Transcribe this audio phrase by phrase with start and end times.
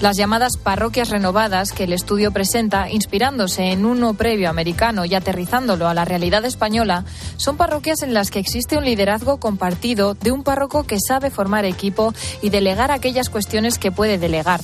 [0.00, 5.88] Las llamadas parroquias renovadas que el estudio presenta, inspirándose en uno previo americano y aterrizándolo
[5.88, 7.04] a la realidad española,
[7.36, 11.64] son parroquias en las que existe un liderazgo compartido de un párroco que sabe formar
[11.64, 14.60] equipo y delegar aquellas cuestiones que puede delegar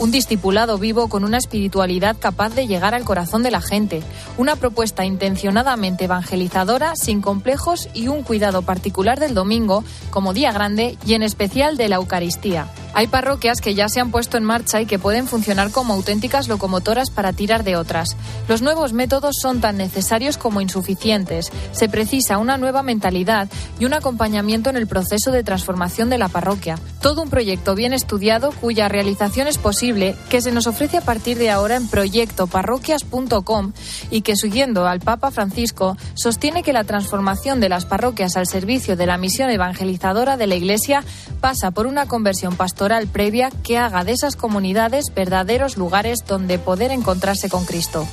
[0.00, 4.02] un discipulado vivo con una espiritualidad capaz de llegar al corazón de la gente,
[4.36, 10.96] una propuesta intencionadamente evangelizadora, sin complejos y un cuidado particular del domingo como día grande
[11.04, 12.68] y en especial de la Eucaristía.
[12.98, 16.48] Hay parroquias que ya se han puesto en marcha y que pueden funcionar como auténticas
[16.48, 18.16] locomotoras para tirar de otras.
[18.48, 21.52] Los nuevos métodos son tan necesarios como insuficientes.
[21.70, 23.48] Se precisa una nueva mentalidad
[23.78, 26.76] y un acompañamiento en el proceso de transformación de la parroquia.
[27.00, 31.38] Todo un proyecto bien estudiado cuya realización es posible que se nos ofrece a partir
[31.38, 33.74] de ahora en proyectoparroquias.com
[34.10, 38.96] y que siguiendo al Papa Francisco sostiene que la transformación de las parroquias al servicio
[38.96, 41.04] de la misión evangelizadora de la Iglesia
[41.40, 46.90] pasa por una conversión pastoral previa que haga de esas comunidades verdaderos lugares donde poder
[46.90, 48.08] encontrarse con Cristo.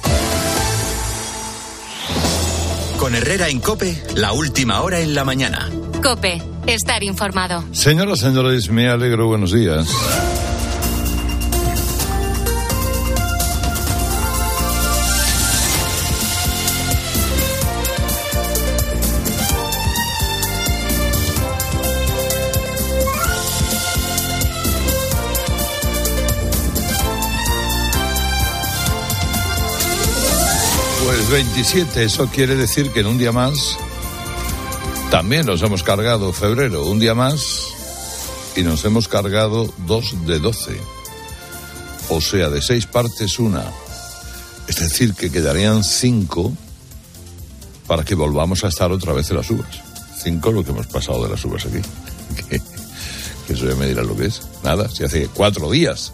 [2.99, 5.69] Con Herrera en Cope, la última hora en la mañana.
[6.01, 7.63] Cope, estar informado.
[7.71, 9.87] Señoras, señores, me alegro, buenos días.
[31.35, 33.77] 27, eso quiere decir que en un día más
[35.11, 37.73] también nos hemos cargado febrero, un día más,
[38.55, 40.79] y nos hemos cargado dos de 12.
[42.07, 43.65] O sea, de seis partes una.
[44.69, 46.53] Es decir, que quedarían cinco
[47.85, 49.81] para que volvamos a estar otra vez en las uvas.
[50.17, 51.81] Cinco lo que hemos pasado de las uvas aquí.
[52.49, 52.61] Que,
[53.45, 54.41] que eso ya me dirá lo que es.
[54.63, 56.13] Nada, si hace cuatro días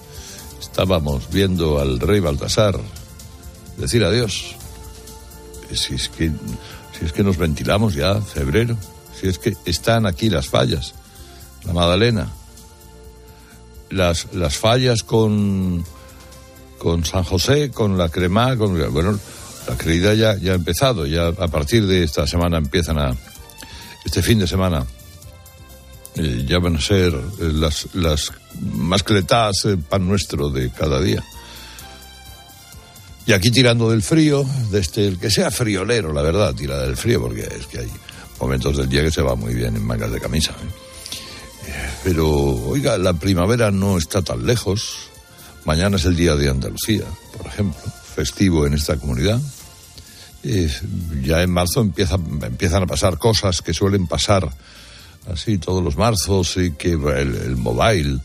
[0.59, 2.80] estábamos viendo al rey Baltasar
[3.77, 4.55] decir adiós
[5.75, 6.31] si es que,
[6.97, 8.76] si es que nos ventilamos ya, febrero,
[9.20, 10.93] si es que están aquí las fallas,
[11.65, 12.27] la Madalena,
[13.89, 15.83] las, las fallas con,
[16.77, 19.20] con San José, con la Crema, con, bueno,
[19.67, 23.15] la creída ya, ya ha empezado, ya a partir de esta semana empiezan a,
[24.05, 24.86] este fin de semana,
[26.15, 31.23] eh, ya van a ser eh, las, las mascletas, el pan nuestro de cada día.
[33.31, 36.97] Y aquí tirando del frío, desde este, el que sea friolero, la verdad, tira del
[36.97, 37.89] frío, porque es que hay
[38.42, 40.52] momentos del día que se va muy bien en mangas de camisa.
[40.52, 41.71] ¿eh?
[42.03, 45.08] Pero, oiga, la primavera no está tan lejos.
[45.64, 47.05] Mañana es el Día de Andalucía,
[47.37, 47.80] por ejemplo,
[48.14, 49.39] festivo en esta comunidad.
[51.23, 54.49] ya en marzo empieza, empiezan a pasar cosas que suelen pasar
[55.31, 58.19] así todos los marzos y que el, el mobile,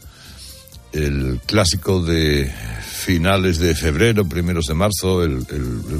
[0.92, 2.52] el clásico de
[2.82, 5.47] finales de febrero, primeros de marzo, el,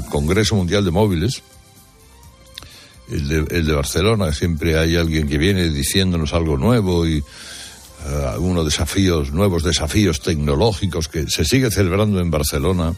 [0.09, 1.43] Congreso Mundial de Móviles,
[3.09, 9.31] el de, Barcelona, siempre hay alguien que viene diciéndonos algo nuevo y uh, algunos desafíos,
[9.31, 12.93] nuevos desafíos tecnológicos que se sigue celebrando en Barcelona,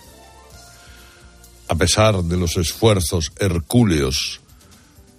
[1.67, 4.41] a pesar de los esfuerzos hercúleos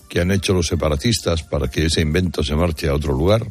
[0.08, 3.46] que han hecho los separatistas para que ese invento se marche a otro lugar.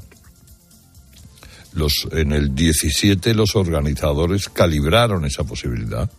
[1.80, 6.12] Los, en el 17 los organizadores calibraron esa posibilidad,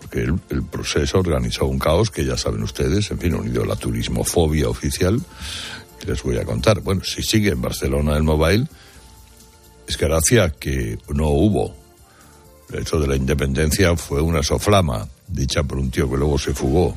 [0.00, 3.74] porque el, proceso organizó un caos que ya saben ustedes, en fin, unido a la
[3.74, 5.20] turismofobia oficial,
[5.98, 6.82] que les voy a contar.
[6.82, 8.68] Bueno, si sigue en Barcelona el mobile,
[9.88, 11.74] es que gracia que no hubo.
[12.72, 16.54] El hecho de la independencia fue una soflama, dicha por un tío que luego se
[16.54, 16.96] fugó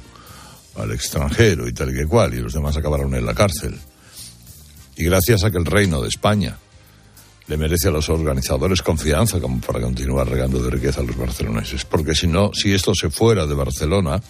[0.75, 3.79] al extranjero y tal que cual, y los demás acabaron en la cárcel.
[4.95, 6.59] Y gracias a que el reino de España
[7.47, 11.85] le merece a los organizadores confianza como para continuar regando de riqueza a los barceloneses.
[11.85, 14.21] Porque si no, si esto se fuera de Barcelona,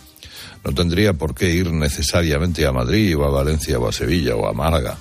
[0.64, 4.48] no tendría por qué ir necesariamente a Madrid o a Valencia o a Sevilla o
[4.48, 4.98] a Málaga.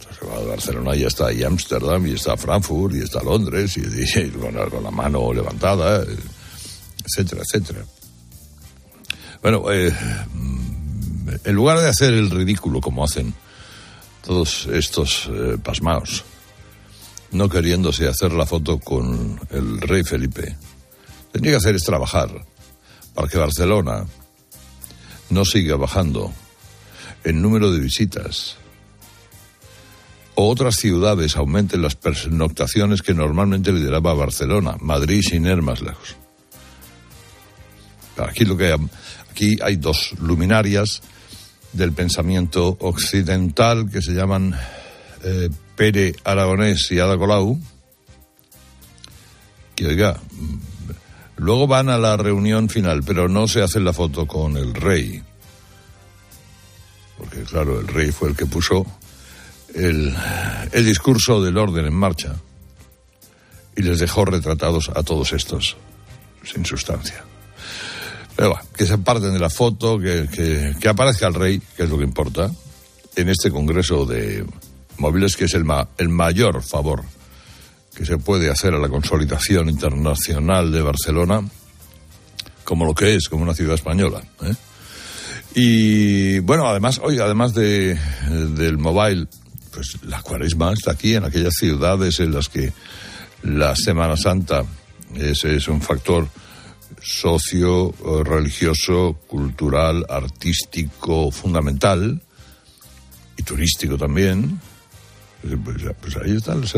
[0.00, 4.54] se va Barcelona y está ahí Ámsterdam y está Frankfurt y está Londres y, con,
[4.54, 6.04] la mano levantada,
[7.04, 7.84] etcétera, etcétera.
[9.42, 9.92] Bueno, eh,
[11.44, 13.32] en lugar de hacer el ridículo como hacen
[14.24, 16.24] todos estos eh, pasmaos,
[17.32, 20.56] no queriéndose hacer la foto con el rey Felipe.
[21.32, 22.30] Tenía que hacer es trabajar
[23.14, 24.04] para que Barcelona
[25.30, 26.32] no siga bajando
[27.24, 28.56] en número de visitas
[30.34, 36.16] o otras ciudades aumenten las pernoctaciones que normalmente lideraba Barcelona, Madrid sin ir más lejos.
[38.16, 38.76] Aquí lo que
[39.30, 41.02] aquí hay dos luminarias
[41.72, 44.54] del pensamiento occidental que se llaman
[45.22, 47.58] eh, Pere Aragonés y Ada Colau,
[49.74, 50.20] que, oiga,
[51.36, 55.22] luego van a la reunión final, pero no se hace la foto con el rey.
[57.16, 58.84] Porque, claro, el rey fue el que puso
[59.74, 60.14] el,
[60.72, 62.34] el discurso del orden en marcha
[63.76, 65.76] y les dejó retratados a todos estos
[66.44, 67.24] sin sustancia.
[68.36, 71.84] Pero bueno, que se aparten de la foto, que, que, que, aparezca el rey, que
[71.84, 72.50] es lo que importa,
[73.14, 74.44] en este congreso de
[75.02, 77.02] móviles, que es el, ma, el mayor favor
[77.94, 81.46] que se puede hacer a la consolidación internacional de Barcelona,
[82.64, 84.22] como lo que es, como una ciudad española.
[84.42, 84.54] ¿eh?
[85.54, 87.98] Y bueno, además, hoy, además de,
[88.30, 89.26] del mobile,
[89.70, 92.72] pues la cuaresma está aquí, en aquellas ciudades en las que
[93.42, 94.64] la Semana Santa
[95.16, 96.28] ese es un factor
[97.02, 97.92] socio,
[98.24, 102.22] religioso, cultural, artístico, fundamental
[103.36, 104.60] y turístico también.
[105.42, 106.74] Pues, pues ahí están las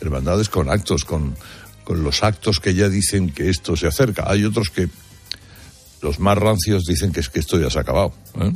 [0.00, 1.36] hermandades con actos, con,
[1.84, 4.24] con los actos que ya dicen que esto se acerca.
[4.26, 4.88] Hay otros que,
[6.02, 8.12] los más rancios, dicen que es que esto ya se ha acabado.
[8.40, 8.52] ¿eh?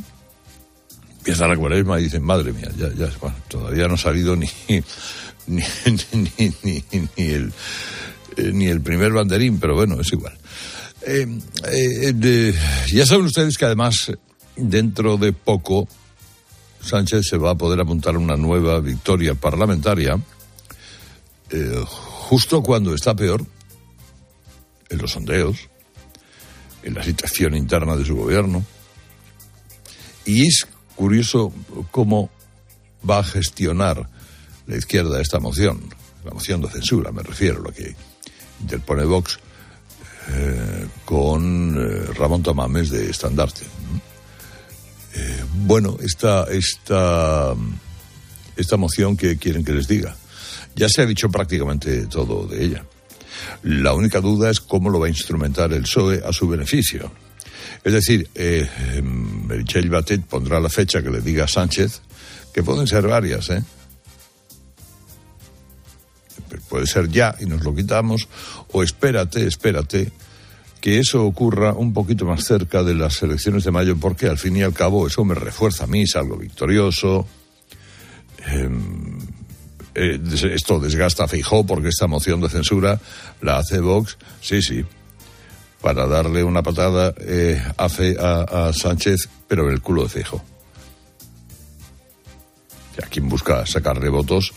[1.19, 3.11] Empieza la cuaresma y dicen, madre mía, ya, ya,
[3.49, 4.49] todavía no ha salido ni,
[5.47, 5.62] ni,
[6.12, 6.85] ni,
[7.17, 7.53] ni, el
[8.37, 10.37] eh, ni el primer banderín, pero bueno, es igual.
[11.07, 11.27] Eh,
[11.73, 12.55] eh,
[12.93, 14.12] ya saben ustedes que además
[14.57, 15.89] dentro de poco
[16.82, 20.19] Sánchez se va a poder apuntar una nueva victoria parlamentaria
[21.87, 23.44] justo cuando está peor
[24.88, 25.69] en los sondeos,
[26.82, 28.65] en la situación interna de su gobierno.
[30.25, 31.53] Y es curioso
[31.91, 32.31] cómo
[33.09, 34.09] va a gestionar
[34.67, 35.81] la izquierda esta moción,
[36.25, 37.94] la moción de censura, me refiero, a lo que
[38.61, 39.38] interpone Vox
[40.29, 43.62] eh, con eh, Ramón Tamames de Estandarte.
[45.15, 47.55] Eh, bueno, esta, esta,
[48.57, 50.17] esta moción que quieren que les diga.
[50.77, 52.85] Ya se ha dicho prácticamente todo de ella.
[53.62, 57.11] La única duda es cómo lo va a instrumentar el PSOE a su beneficio.
[57.83, 58.69] Es decir, eh,
[59.03, 62.03] Merichel Batet pondrá la fecha que le diga a Sánchez,
[62.53, 63.62] que pueden ser varias, ¿eh?
[66.69, 68.29] puede ser ya y nos lo quitamos,
[68.73, 70.12] o espérate, espérate,
[70.81, 74.56] que eso ocurra un poquito más cerca de las elecciones de mayo, porque al fin
[74.56, 77.27] y al cabo eso me refuerza a mí, salgo victorioso.
[78.47, 79.19] Em,
[79.94, 80.19] eh,
[80.55, 82.99] esto desgasta a Feijó porque esta moción de censura
[83.43, 84.85] la hace Vox, sí, sí,
[85.82, 87.87] para darle una patada eh, a,
[88.69, 90.43] a, Sánchez, pero en el culo de Feijó.
[93.03, 94.53] a quien busca sacarle votos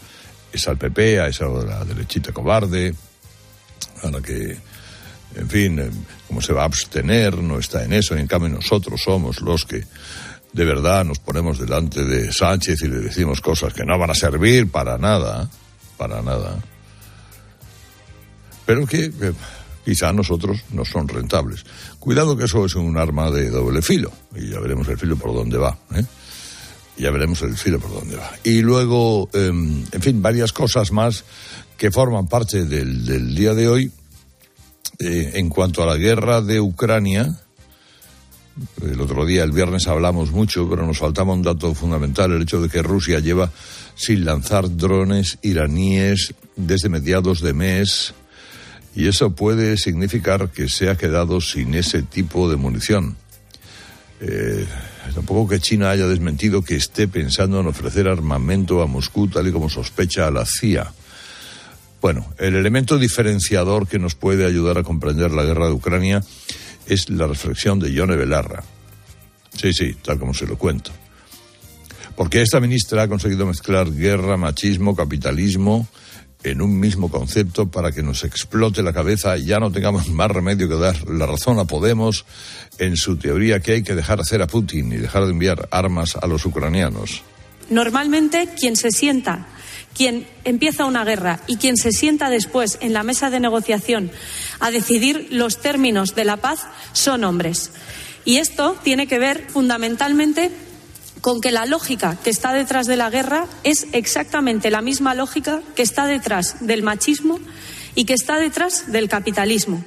[0.52, 2.94] es al PP, a esa la derechita cobarde,
[4.04, 4.58] a la que,
[5.36, 5.90] en fin, eh,
[6.28, 9.84] como se va a abstener, no está en eso, en cambio nosotros somos los que
[10.54, 14.16] de verdad nos ponemos delante de Sánchez y le decimos cosas que no van a
[14.16, 15.50] servir para nada,
[15.98, 16.60] para nada,
[18.66, 19.12] pero que,
[19.84, 21.66] quizá a nosotros no son rentables.
[22.00, 25.34] Cuidado que eso es un arma de doble filo, y ya veremos el filo por
[25.34, 25.78] dónde va.
[25.96, 26.04] ¿eh?
[26.98, 28.32] ya veremos el filo por dónde va.
[28.44, 31.24] Y luego, em, en fin, varias cosas más
[31.78, 33.92] que forman parte del, del día de hoy.
[35.00, 37.40] Eh, en cuanto a la guerra de Ucrania,
[38.82, 42.62] el otro día, el viernes, hablamos mucho, pero nos faltaba un dato fundamental, el hecho
[42.62, 43.52] de que Rusia lleva
[43.96, 48.14] sin lanzar drones iraníes desde mediados de mes,
[48.96, 53.18] y eso puede significar que se ha quedado sin ese tipo de munición.
[54.22, 54.66] Eh,
[55.16, 59.52] tampoco que China haya desmentido que esté pensando en ofrecer armamento a Moscú tal y
[59.52, 60.94] como sospecha a la CIA.
[62.04, 66.22] Bueno, el elemento diferenciador que nos puede ayudar a comprender la guerra de Ucrania
[66.86, 68.62] es la reflexión de Yone Belarra.
[69.58, 70.92] Sí, sí, tal como se lo cuento.
[72.18, 75.88] Porque esta ministra ha conseguido mezclar guerra, machismo, capitalismo
[76.44, 80.30] en un mismo concepto para que nos explote la cabeza y ya no tengamos más
[80.30, 82.26] remedio que dar la razón a Podemos
[82.80, 86.18] en su teoría que hay que dejar hacer a Putin y dejar de enviar armas
[86.22, 87.24] a los ucranianos.
[87.70, 89.48] Normalmente quien se sienta,
[89.96, 94.12] quien empieza una guerra y quien se sienta después en la mesa de negociación
[94.60, 97.72] a decidir los términos de la paz son hombres.
[98.26, 100.52] Y esto tiene que ver fundamentalmente
[101.22, 105.62] con que la lógica que está detrás de la guerra es exactamente la misma lógica
[105.76, 107.40] que está detrás del machismo
[107.96, 109.84] y que está detrás del capitalismo.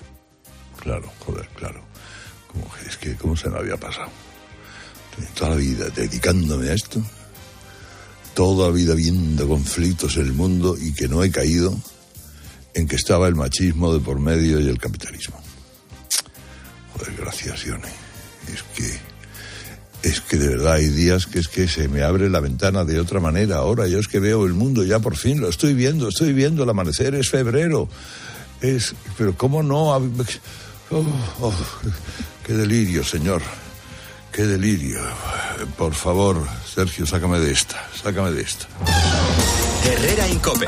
[0.81, 1.83] Claro, joder, claro.
[2.87, 4.11] es que, ¿cómo se me había pasado?
[5.35, 7.03] Toda la vida dedicándome a esto,
[8.37, 11.75] toda vida viendo conflictos en el mundo y que no he caído
[12.75, 15.41] en que estaba el machismo de por medio y el capitalismo.
[16.93, 17.89] Joder, gracias, Ione.
[18.53, 19.07] Es que
[20.07, 23.01] es que de verdad hay días que es que se me abre la ventana de
[23.01, 23.57] otra manera.
[23.57, 26.63] Ahora yo es que veo el mundo ya por fin, lo estoy viendo, estoy viendo
[26.63, 27.89] el amanecer, es febrero.
[28.61, 29.93] Es, pero ¿cómo no?
[29.95, 31.05] Oh,
[31.41, 31.55] oh,
[32.47, 33.41] qué delirio, señor.
[34.31, 35.01] Qué delirio.
[35.77, 37.89] Por favor, Sergio, sácame de esta.
[38.03, 38.67] Sácame de esta.
[39.85, 40.67] Herrera Incope.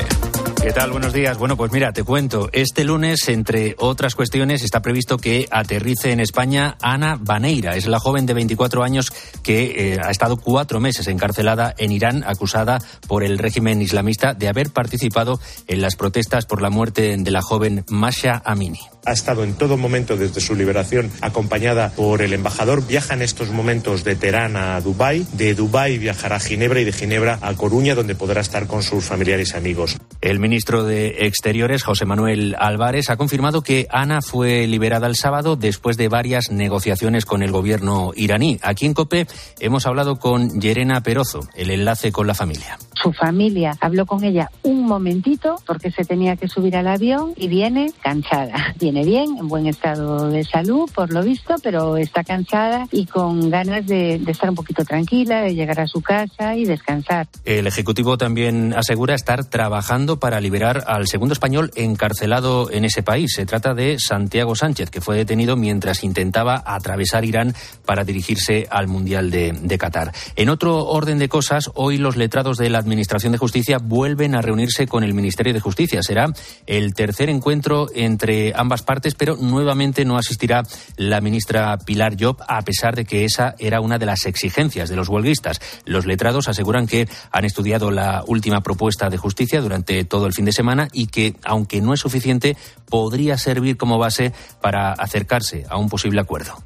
[0.61, 0.91] ¿Qué tal?
[0.91, 1.37] Buenos días.
[1.37, 2.49] Bueno, pues mira, te cuento.
[2.51, 7.77] Este lunes, entre otras cuestiones, está previsto que aterrice en España Ana Baneira.
[7.77, 9.09] Es la joven de 24 años
[9.41, 14.49] que eh, ha estado cuatro meses encarcelada en Irán, acusada por el régimen islamista de
[14.49, 19.43] haber participado en las protestas por la muerte de la joven Masha Amini ha estado
[19.43, 22.85] en todo momento desde su liberación acompañada por el embajador.
[22.85, 26.91] Viaja en estos momentos de Teherán a Dubái, de Dubái viajará a Ginebra y de
[26.91, 29.97] Ginebra a Coruña, donde podrá estar con sus familiares y amigos.
[30.21, 35.55] El ministro de Exteriores, José Manuel Álvarez, ha confirmado que Ana fue liberada el sábado
[35.55, 38.57] después de varias negociaciones con el gobierno iraní.
[38.63, 39.27] Aquí en COPE
[39.59, 42.79] hemos hablado con Yerena Perozo, el enlace con la familia.
[43.01, 47.47] Su familia habló con ella un momentito porque se tenía que subir al avión y
[47.47, 48.73] viene cansada.
[48.79, 53.49] Viene bien, en buen estado de salud, por lo visto, pero está cansada y con
[53.49, 57.27] ganas de, estar un poquito tranquila, de llegar a su casa y descansar.
[57.45, 63.31] El Ejecutivo también asegura estar trabajando para liberar al segundo español encarcelado en ese país.
[63.35, 67.53] Se trata de Santiago Sánchez, que fue detenido mientras intentaba atravesar Irán
[67.85, 70.13] para dirigirse al Mundial de, de Qatar.
[70.35, 74.41] En otro orden de cosas, hoy los letrados de la Administración de Justicia vuelven a
[74.41, 76.01] reunirse con el Ministerio de Justicia.
[76.03, 76.27] Será
[76.65, 80.63] el tercer encuentro entre ambas partes, pero nuevamente no asistirá
[80.97, 84.95] la ministra Pilar Job, a pesar de que esa era una de las exigencias de
[84.95, 85.59] los huelguistas.
[85.85, 90.45] Los letrados aseguran que han estudiado la última propuesta de justicia durante todo el fin
[90.45, 92.57] de semana y que, aunque no es suficiente,
[92.89, 96.63] podría servir como base para acercarse a un posible acuerdo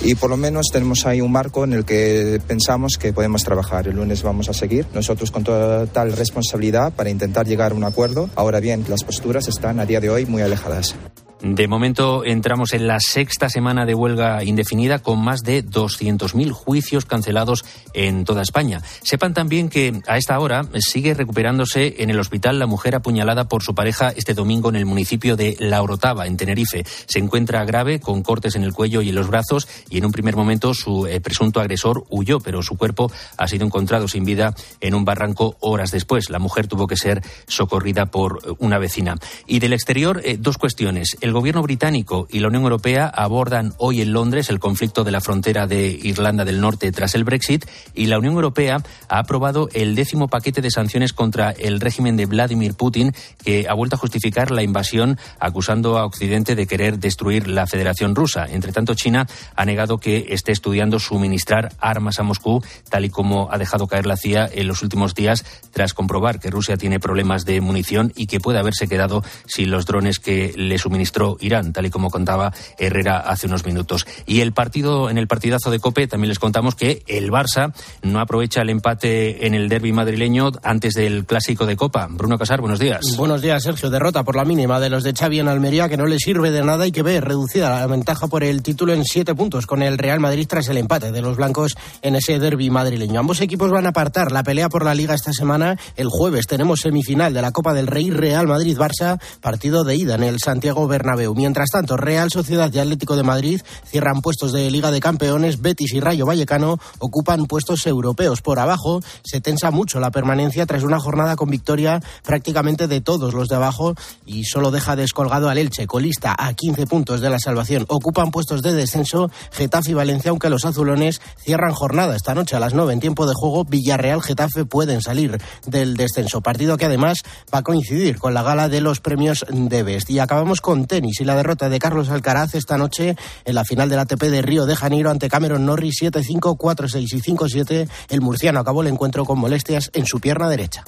[0.00, 3.86] y por lo menos tenemos ahí un marco en el que pensamos que podemos trabajar.
[3.86, 8.28] El lunes vamos a seguir nosotros con total responsabilidad para intentar llegar a un acuerdo.
[8.34, 10.96] Ahora bien, las posturas están a día de hoy muy alejadas.
[11.42, 17.04] De momento entramos en la sexta semana de huelga indefinida con más de 200.000 juicios
[17.04, 18.80] cancelados en toda España.
[19.02, 23.64] Sepan también que a esta hora sigue recuperándose en el hospital la mujer apuñalada por
[23.64, 26.84] su pareja este domingo en el municipio de La Orotava, en Tenerife.
[27.06, 30.12] Se encuentra grave con cortes en el cuello y en los brazos y en un
[30.12, 34.54] primer momento su eh, presunto agresor huyó, pero su cuerpo ha sido encontrado sin vida
[34.80, 36.30] en un barranco horas después.
[36.30, 39.16] La mujer tuvo que ser socorrida por una vecina.
[39.48, 41.16] Y del exterior, eh, dos cuestiones.
[41.32, 45.66] Gobierno británico y la Unión Europea abordan hoy en Londres el conflicto de la frontera
[45.66, 50.28] de Irlanda del Norte tras el Brexit y la Unión Europea ha aprobado el décimo
[50.28, 53.12] paquete de sanciones contra el régimen de Vladimir Putin
[53.44, 58.14] que ha vuelto a justificar la invasión acusando a Occidente de querer destruir la Federación
[58.14, 58.46] Rusa.
[58.48, 63.48] Entre tanto, China ha negado que esté estudiando suministrar armas a Moscú, tal y como
[63.52, 67.44] ha dejado caer la CIA en los últimos días tras comprobar que Rusia tiene problemas
[67.44, 71.86] de munición y que puede haberse quedado sin los drones que le suministró Irán, tal
[71.86, 74.06] y como contaba Herrera hace unos minutos.
[74.26, 78.20] Y el partido, en el partidazo de Cope, también les contamos que el Barça no
[78.20, 82.08] aprovecha el empate en el derby madrileño antes del clásico de Copa.
[82.10, 83.16] Bruno Casar, buenos días.
[83.16, 83.90] Buenos días, Sergio.
[83.90, 86.62] Derrota por la mínima de los de Xavi en Almería, que no le sirve de
[86.62, 89.98] nada y que ve reducida la ventaja por el título en siete puntos con el
[89.98, 93.20] Real Madrid tras el empate de los blancos en ese derby madrileño.
[93.20, 95.76] Ambos equipos van a apartar la pelea por la Liga esta semana.
[95.96, 100.24] El jueves tenemos semifinal de la Copa del Rey Real Madrid-Barça, partido de ida en
[100.24, 104.90] el Santiago Bernabéu Mientras tanto, Real Sociedad y Atlético de Madrid cierran puestos de Liga
[104.90, 108.40] de Campeones, Betis y Rayo Vallecano ocupan puestos europeos.
[108.40, 113.34] Por abajo se tensa mucho la permanencia tras una jornada con victoria prácticamente de todos
[113.34, 117.38] los de abajo y solo deja descolgado al Elche, colista a 15 puntos de la
[117.38, 117.84] salvación.
[117.88, 122.60] Ocupan puestos de descenso Getafe y Valencia, aunque los azulones cierran jornada esta noche a
[122.60, 123.64] las 9 en tiempo de juego.
[123.64, 126.40] Villarreal, Getafe pueden salir del descenso.
[126.40, 127.18] Partido que además
[127.52, 130.10] va a coincidir con la gala de los premios de Best.
[130.10, 133.98] Y acabamos con y la derrota de Carlos Alcaraz esta noche en la final del
[133.98, 137.88] ATP de Río de Janeiro ante Cameron Norris 7-5, 4-6 y 5-7.
[138.08, 140.84] El murciano acabó el encuentro con molestias en su pierna derecha.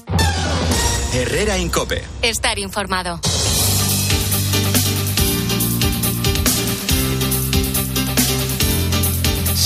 [1.12, 2.02] Herrera Incope.
[2.22, 3.20] Estar informado.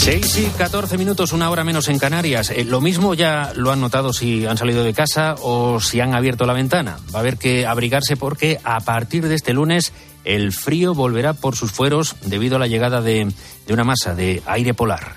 [0.09, 2.49] Seis y 14 minutos, una hora menos en Canarias.
[2.49, 6.15] Eh, lo mismo ya lo han notado si han salido de casa o si han
[6.15, 6.99] abierto la ventana.
[7.15, 9.93] Va a haber que abrigarse porque a partir de este lunes
[10.29, 13.33] el frío volverá por sus fueros debido a la llegada de,
[13.67, 15.17] de una masa de aire polar.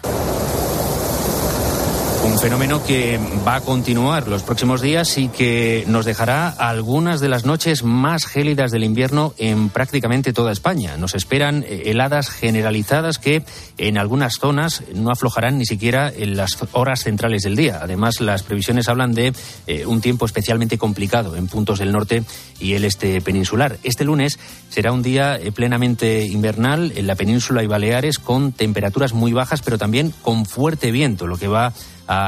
[2.31, 7.27] Un fenómeno que va a continuar los próximos días y que nos dejará algunas de
[7.27, 10.95] las noches más gélidas del invierno en prácticamente toda España.
[10.95, 13.43] Nos esperan eh, heladas generalizadas que
[13.77, 17.79] en algunas zonas no aflojarán ni siquiera en las horas centrales del día.
[17.81, 19.33] Además, las previsiones hablan de
[19.67, 22.23] eh, un tiempo especialmente complicado en puntos del norte
[22.61, 23.77] y el este peninsular.
[23.83, 29.11] Este lunes será un día eh, plenamente invernal en la península y Baleares con temperaturas
[29.11, 31.73] muy bajas, pero también con fuerte viento, lo que va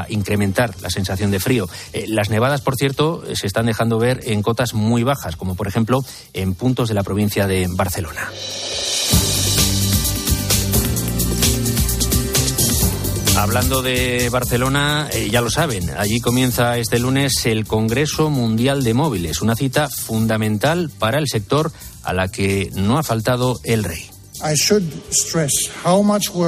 [0.08, 1.68] incrementar la sensación de frío.
[1.92, 5.68] Eh, las nevadas, por cierto, se están dejando ver en cotas muy bajas, como por
[5.68, 8.30] ejemplo en puntos de la provincia de Barcelona.
[13.36, 18.94] Hablando de Barcelona, eh, ya lo saben, allí comienza este lunes el Congreso Mundial de
[18.94, 21.72] Móviles, una cita fundamental para el sector
[22.04, 24.13] a la que no ha faltado el rey.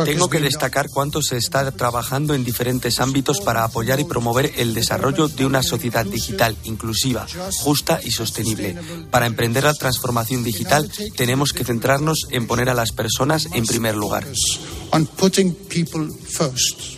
[0.04, 4.74] Tengo que destacar cuánto se está trabajando en diferentes ámbitos para apoyar y promover el
[4.74, 7.26] desarrollo de una sociedad digital inclusiva,
[7.58, 8.76] justa y sostenible.
[9.10, 13.96] Para emprender la transformación digital tenemos que centrarnos en poner a las personas en primer
[13.96, 14.26] lugar.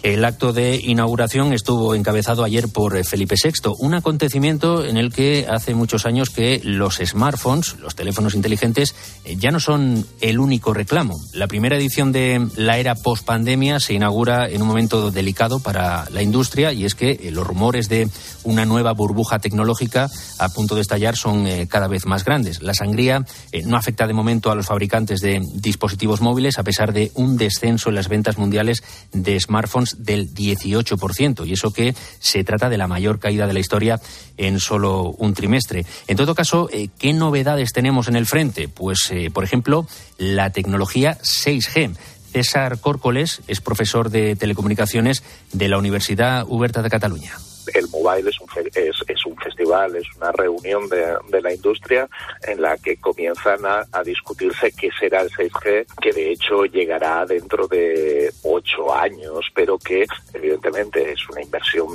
[0.03, 5.13] El acto de inauguración estuvo encabezado ayer por eh, Felipe VI, un acontecimiento en el
[5.13, 10.39] que hace muchos años que los smartphones, los teléfonos inteligentes, eh, ya no son el
[10.39, 11.15] único reclamo.
[11.33, 16.23] La primera edición de la era post-pandemia se inaugura en un momento delicado para la
[16.23, 18.09] industria y es que eh, los rumores de
[18.45, 22.63] una nueva burbuja tecnológica a punto de estallar son cada vez más grandes.
[22.63, 23.25] La sangría
[23.65, 27.78] no afecta de momento a los fabricantes de dispositivos móviles a pesar de un descenso
[27.87, 28.83] en las ventas mundiales
[29.13, 33.61] de smartphones del 18%, y eso que se trata de la mayor caída de la
[33.61, 34.01] historia
[34.37, 35.87] en solo un trimestre.
[36.07, 38.69] En todo caso, eh, ¿qué novedades tenemos en el frente?
[38.69, 39.87] Pues, eh, por ejemplo,
[40.19, 41.97] la tecnología 6G.
[42.33, 47.33] César Córcoles es profesor de telecomunicaciones de la Universidad Huberta de Cataluña
[47.75, 52.09] el Mobile es un, es, es un festival, es una reunión de, de, la industria
[52.47, 57.25] en la que comienzan a, a, discutirse qué será el 6G, que de hecho llegará
[57.27, 61.89] dentro de ocho años, pero que evidentemente es una inversión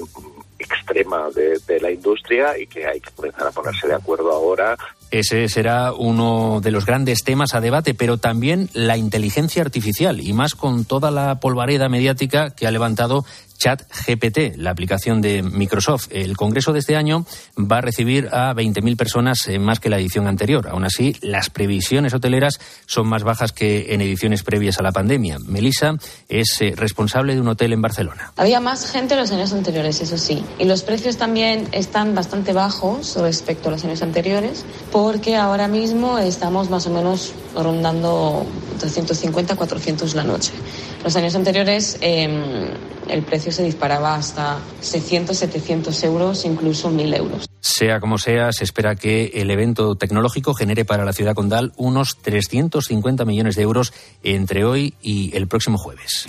[0.60, 4.78] extrema de, de, la industria y que hay que comenzar a ponerse de acuerdo ahora.
[5.12, 10.34] Ese será uno de los grandes temas a debate, pero también la inteligencia artificial y
[10.34, 13.26] más con toda la polvareda mediática que ha levantado
[13.64, 16.10] ChatGPT, la aplicación de Microsoft.
[16.12, 17.26] El Congreso de este año
[17.58, 20.68] va a recibir a 20.000 personas eh, más que la edición anterior.
[20.68, 25.38] Aún así, las previsiones hoteleras son más bajas que en ediciones previas a la pandemia.
[25.40, 25.96] Melissa
[26.28, 28.34] es eh, responsable de un hotel en Barcelona.
[28.36, 30.44] Había más gente en los años anteriores, eso sí.
[30.60, 36.18] Y los precios también están bastante bajos respecto a los años anteriores, porque ahora mismo
[36.18, 38.46] estamos más o menos rondando
[38.80, 40.52] 350, 400 la noche.
[41.02, 42.74] Los años anteriores eh,
[43.10, 47.50] el precio se disparaba hasta 600, 700 euros, incluso 1.000 euros.
[47.62, 52.18] Sea como sea, se espera que el evento tecnológico genere para la ciudad condal unos
[52.22, 56.28] 350 millones de euros entre hoy y el próximo jueves.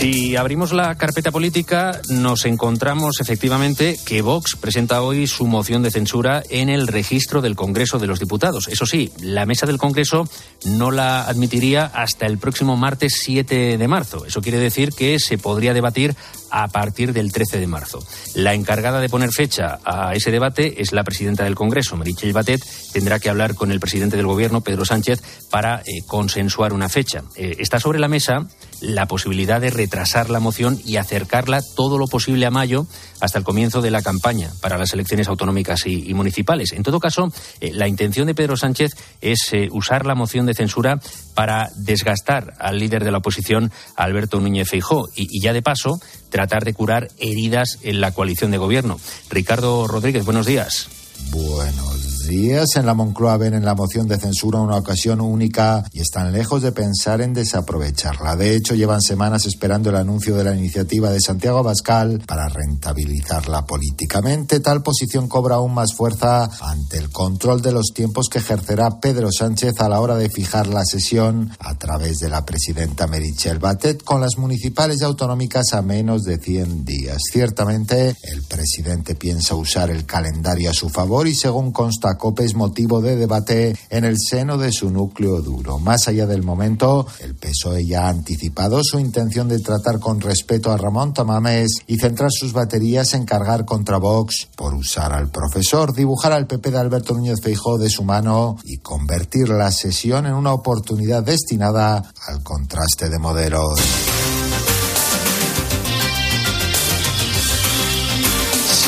[0.00, 5.90] Si abrimos la carpeta política, nos encontramos efectivamente que Vox presenta hoy su moción de
[5.90, 8.68] censura en el registro del Congreso de los Diputados.
[8.68, 10.26] Eso sí, la mesa del Congreso
[10.64, 14.24] no la admitiría hasta el próximo martes 7 de marzo.
[14.24, 16.16] Eso quiere decir que se podría debatir
[16.50, 18.02] a partir del 13 de marzo.
[18.34, 22.62] La encargada de poner fecha a ese debate es la presidenta del Congreso, Meritxell Batet.
[22.94, 27.22] Tendrá que hablar con el presidente del Gobierno, Pedro Sánchez, para eh, consensuar una fecha.
[27.36, 28.48] Eh, está sobre la mesa
[28.80, 32.86] la posibilidad de retrasar la moción y acercarla todo lo posible a mayo
[33.20, 36.72] hasta el comienzo de la campaña para las elecciones autonómicas y, municipales.
[36.72, 40.54] En todo caso, eh, la intención de Pedro Sánchez es eh, usar la moción de
[40.54, 41.00] censura
[41.34, 46.00] para desgastar al líder de la oposición, Alberto Núñez Feijó, y, y ya de paso
[46.30, 48.98] tratar de curar heridas en la coalición de gobierno.
[49.28, 50.88] Ricardo Rodríguez, buenos días.
[51.30, 52.09] Buenos días.
[52.32, 56.62] En la Moncloa ven en la moción de censura una ocasión única y están lejos
[56.62, 58.36] de pensar en desaprovecharla.
[58.36, 63.66] De hecho, llevan semanas esperando el anuncio de la iniciativa de Santiago Abascal para rentabilizarla
[63.66, 64.60] políticamente.
[64.60, 69.32] Tal posición cobra aún más fuerza ante el control de los tiempos que ejercerá Pedro
[69.32, 74.04] Sánchez a la hora de fijar la sesión a través de la presidenta Merichel Batet
[74.04, 77.18] con las municipales y autonómicas a menos de 100 días.
[77.32, 82.54] Ciertamente, el presidente piensa usar el calendario a su favor y según consta COPE es
[82.54, 85.78] motivo de debate en el seno de su núcleo duro.
[85.78, 90.70] Más allá del momento, el PSOE ya ha anticipado su intención de tratar con respeto
[90.70, 95.94] a Ramón Tamames y centrar sus baterías en cargar contra Vox por usar al profesor,
[95.94, 100.34] dibujar al PP de Alberto Núñez Feijó de su mano y convertir la sesión en
[100.34, 103.80] una oportunidad destinada al contraste de modelos.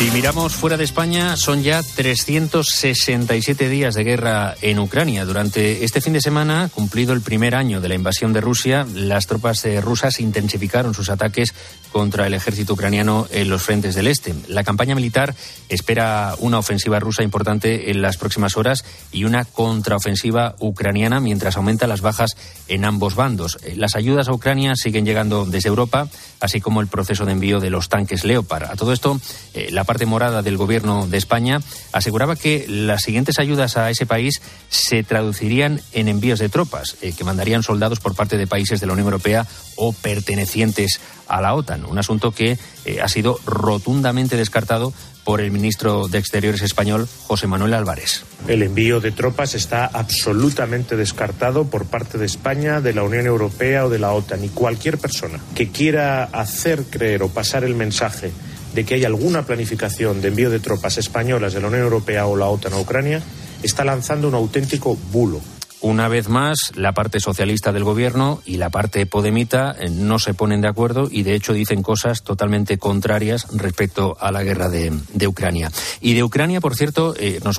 [0.03, 5.25] Si miramos fuera de España, son ya 367 días de guerra en Ucrania.
[5.25, 9.29] Durante este fin de semana, cumplido el primer año de la invasión de Rusia, las
[9.29, 11.55] tropas eh, rusas intensificaron sus ataques
[11.93, 14.35] contra el ejército ucraniano en los frentes del este.
[14.49, 15.37] La campaña militar
[15.69, 21.91] espera una ofensiva rusa importante en las próximas horas y una contraofensiva ucraniana mientras aumentan
[21.91, 22.37] las bajas
[22.67, 23.59] en ambos bandos.
[23.63, 26.09] Eh, las ayudas a Ucrania siguen llegando desde Europa,
[26.41, 28.65] así como el proceso de envío de los tanques Leopard.
[28.65, 29.21] A todo esto,
[29.55, 31.61] eh, la parte morada del gobierno de España
[31.93, 37.13] aseguraba que las siguientes ayudas a ese país se traducirían en envíos de tropas, eh,
[37.13, 41.55] que mandarían soldados por parte de países de la Unión Europea o pertenecientes a la
[41.55, 41.85] OTAN.
[41.85, 47.47] Un asunto que eh, ha sido rotundamente descartado por el ministro de Exteriores español, José
[47.47, 48.25] Manuel Álvarez.
[48.49, 53.85] El envío de tropas está absolutamente descartado por parte de España, de la Unión Europea
[53.85, 54.43] o de la OTAN.
[54.43, 58.33] Y cualquier persona que quiera hacer creer o pasar el mensaje
[58.75, 62.37] de que hay alguna planificación de envío de tropas españolas de la Unión Europea o
[62.37, 63.23] la OTAN a Ucrania,
[63.63, 65.41] está lanzando un auténtico bulo.
[65.83, 70.33] Una vez más, la parte socialista del gobierno y la parte podemita eh, no se
[70.33, 74.93] ponen de acuerdo y, de hecho, dicen cosas totalmente contrarias respecto a la guerra de,
[75.27, 75.73] Ucrania.
[76.01, 77.59] Y de Ucrania, por cierto, eh, nos,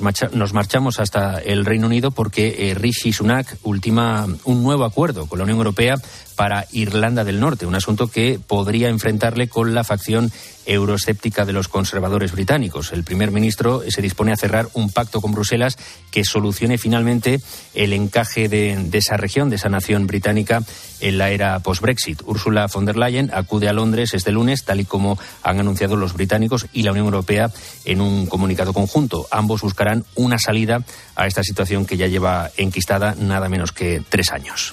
[0.54, 5.44] marchamos hasta el Reino Unido porque eh, Rishi Sunak ultima un nuevo acuerdo con la
[5.44, 5.96] Unión Europea
[6.34, 10.30] para Irlanda del Norte, un asunto que podría enfrentarle con la facción
[10.66, 12.92] euroescéptica de los conservadores británicos.
[12.92, 15.76] El primer ministro se dispone a cerrar un pacto con Bruselas
[16.10, 17.40] que solucione finalmente
[17.74, 20.62] el encaje de, esa región, de esa nación británica,
[21.00, 22.22] en la era post-Brexit.
[22.24, 26.14] Ursula von der Leyen acude a Londres este lunes, tal y como han anunciado los
[26.14, 27.50] británicos y la Unión Europea
[27.84, 29.26] en un comunicado conjunto.
[29.30, 30.82] Ambos buscarán una salida
[31.14, 34.72] a esta situación que ya lleva enquistada nada menos que tres años.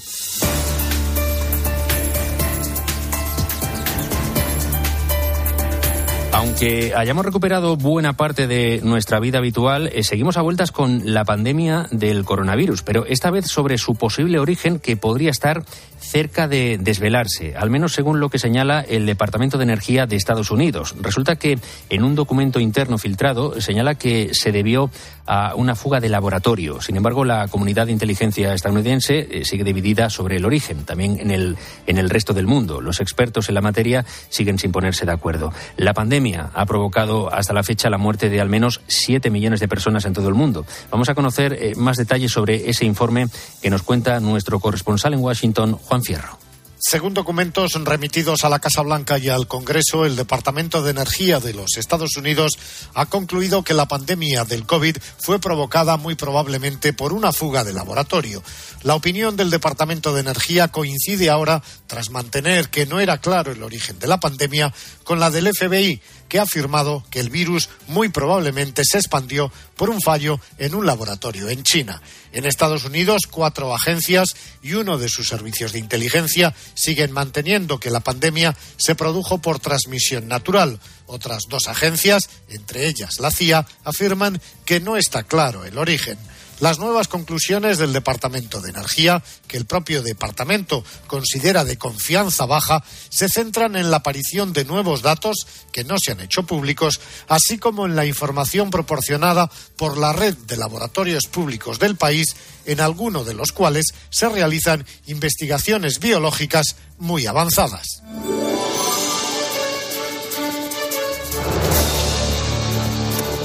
[6.33, 11.25] Aunque hayamos recuperado buena parte de nuestra vida habitual, eh, seguimos a vueltas con la
[11.25, 15.63] pandemia del coronavirus, pero esta vez sobre su posible origen que podría estar
[16.11, 20.51] cerca de desvelarse, al menos según lo que señala el Departamento de Energía de Estados
[20.51, 20.93] Unidos.
[20.99, 21.57] Resulta que
[21.89, 24.91] en un documento interno filtrado señala que se debió
[25.25, 26.81] a una fuga de laboratorio.
[26.81, 31.31] Sin embargo, la comunidad de inteligencia estadounidense eh, sigue dividida sobre el origen, también en
[31.31, 31.55] el,
[31.87, 32.81] en el resto del mundo.
[32.81, 35.53] Los expertos en la materia siguen sin ponerse de acuerdo.
[35.77, 39.69] La pandemia ha provocado hasta la fecha la muerte de al menos 7 millones de
[39.69, 40.65] personas en todo el mundo.
[40.89, 43.27] Vamos a conocer eh, más detalles sobre ese informe
[43.61, 46.50] que nos cuenta nuestro corresponsal en Washington, Juan Fierro.
[46.83, 51.53] Según documentos remitidos a la Casa Blanca y al Congreso, el Departamento de Energía de
[51.53, 52.57] los Estados Unidos
[52.95, 57.73] ha concluido que la pandemia del COVID fue provocada muy probablemente por una fuga de
[57.73, 58.41] laboratorio.
[58.81, 63.61] La opinión del Departamento de Energía coincide ahora, tras mantener que no era claro el
[63.61, 68.07] origen de la pandemia, con la del FBI, que ha afirmado que el virus muy
[68.07, 72.01] probablemente se expandió por un fallo en un laboratorio en China.
[72.31, 77.91] En Estados Unidos, cuatro agencias y uno de sus servicios de inteligencia siguen manteniendo que
[77.91, 80.79] la pandemia se produjo por transmisión natural.
[81.05, 86.17] Otras dos agencias, entre ellas la CIA, afirman que no está claro el origen.
[86.61, 92.83] Las nuevas conclusiones del Departamento de Energía, que el propio departamento considera de confianza baja,
[93.09, 97.57] se centran en la aparición de nuevos datos que no se han hecho públicos, así
[97.57, 103.23] como en la información proporcionada por la red de laboratorios públicos del país, en alguno
[103.23, 108.03] de los cuales se realizan investigaciones biológicas muy avanzadas.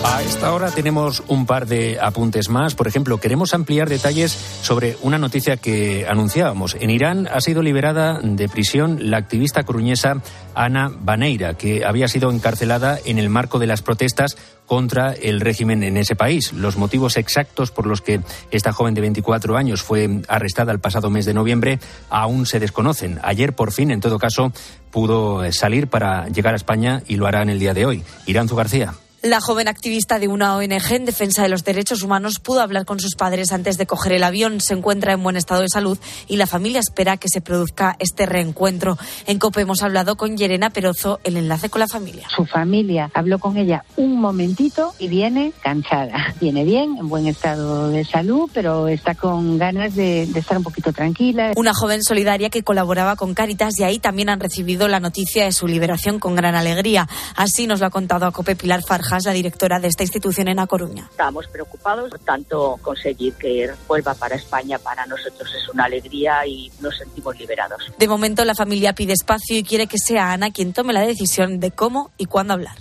[0.09, 2.77] A esta hora tenemos un par de apuntes más.
[2.77, 4.31] Por ejemplo, queremos ampliar detalles
[4.63, 6.77] sobre una noticia que anunciábamos.
[6.79, 10.23] En Irán ha sido liberada de prisión la activista coruñesa
[10.55, 15.83] Ana Baneira, que había sido encarcelada en el marco de las protestas contra el régimen
[15.83, 16.53] en ese país.
[16.53, 18.21] Los motivos exactos por los que
[18.53, 23.19] esta joven de 24 años fue arrestada el pasado mes de noviembre aún se desconocen.
[23.25, 24.53] Ayer, por fin, en todo caso,
[24.93, 28.05] pudo salir para llegar a España y lo hará en el día de hoy.
[28.27, 28.95] Irán García.
[29.23, 33.01] La joven activista de una ONG en defensa de los derechos humanos pudo hablar con
[33.01, 34.61] sus padres antes de coger el avión.
[34.61, 35.99] Se encuentra en buen estado de salud
[36.29, 38.99] y la familia espera que se produzca este reencuentro.
[39.27, 42.29] En COPE hemos hablado con Yerena Perozo, el enlace con la familia.
[42.29, 46.35] Su familia habló con ella un momentito y viene cansada.
[46.41, 50.63] Viene bien, en buen estado de salud, pero está con ganas de, de estar un
[50.63, 51.53] poquito tranquila.
[51.57, 55.53] Una joven solidaria que colaboraba con Caritas y ahí también han recibido la noticia de
[55.53, 57.09] su liberación con gran alegría.
[57.35, 60.59] Así nos lo ha contado a COPE Pilar Farjas, la directora de esta institución en
[60.59, 61.07] A Coruña.
[61.11, 66.71] Estamos preocupados, por tanto conseguir que vuelva para España para nosotros es una alegría y
[66.81, 67.93] nos sentimos liberados.
[67.99, 71.61] De momento la familia pide espacio y quiere que sea Ana quien tome la decisión
[71.61, 72.77] de cómo y cuándo hablar.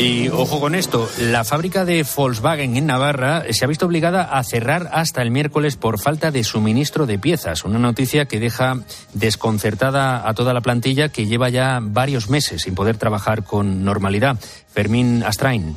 [0.00, 4.42] Y ojo con esto, la fábrica de Volkswagen en Navarra se ha visto obligada a
[4.42, 7.66] cerrar hasta el miércoles por falta de suministro de piezas.
[7.66, 8.78] Una noticia que deja
[9.12, 14.38] desconcertada a toda la plantilla que lleva ya varios meses sin poder trabajar con normalidad.
[14.72, 15.76] Fermín Astrain.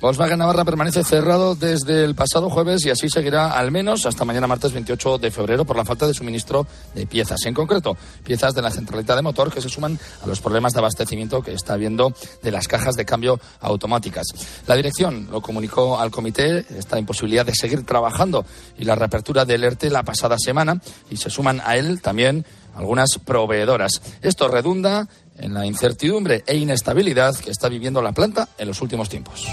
[0.00, 4.46] Volkswagen Navarra permanece cerrado desde el pasado jueves y así seguirá al menos hasta mañana
[4.46, 7.44] martes 28 de febrero por la falta de suministro de piezas.
[7.44, 10.78] En concreto, piezas de la centralita de motor que se suman a los problemas de
[10.78, 14.28] abastecimiento que está habiendo de las cajas de cambio automáticas.
[14.66, 18.46] La dirección lo comunicó al comité esta imposibilidad de seguir trabajando
[18.78, 23.18] y la reapertura del ERTE la pasada semana y se suman a él también algunas
[23.22, 24.00] proveedoras.
[24.22, 25.08] Esto redunda
[25.40, 29.46] en la incertidumbre e inestabilidad que está viviendo la planta en los últimos tiempos.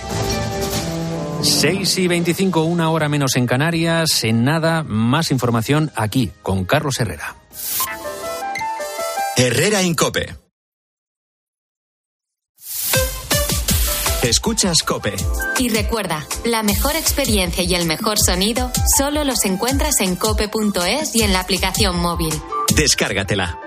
[1.41, 4.23] 6 y 25, una hora menos en Canarias.
[4.23, 7.35] En nada, más información aquí con Carlos Herrera.
[9.35, 10.35] Herrera Incope.
[14.23, 15.15] Escuchas Cope.
[15.57, 21.21] Y recuerda, la mejor experiencia y el mejor sonido solo los encuentras en cope.es y
[21.21, 22.33] en la aplicación móvil.
[22.75, 23.66] Descárgatela.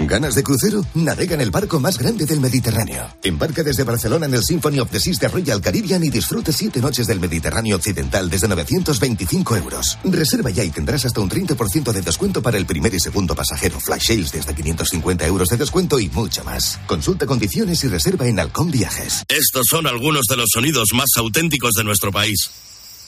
[0.00, 0.84] ¿Ganas de crucero?
[0.94, 3.08] Navega en el barco más grande del Mediterráneo.
[3.22, 6.80] Embarca desde Barcelona en el Symphony of the Seas de Royal Caribbean y disfrute siete
[6.80, 9.98] noches del Mediterráneo Occidental desde 925 euros.
[10.04, 13.80] Reserva ya y tendrás hasta un 30% de descuento para el primer y segundo pasajero.
[13.80, 16.78] Flash sales desde 550 euros de descuento y mucho más.
[16.86, 19.24] Consulta condiciones y reserva en Halcón Viajes.
[19.28, 22.50] Estos son algunos de los sonidos más auténticos de nuestro país.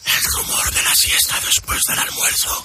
[0.04, 2.64] El rumor de la siesta después del almuerzo.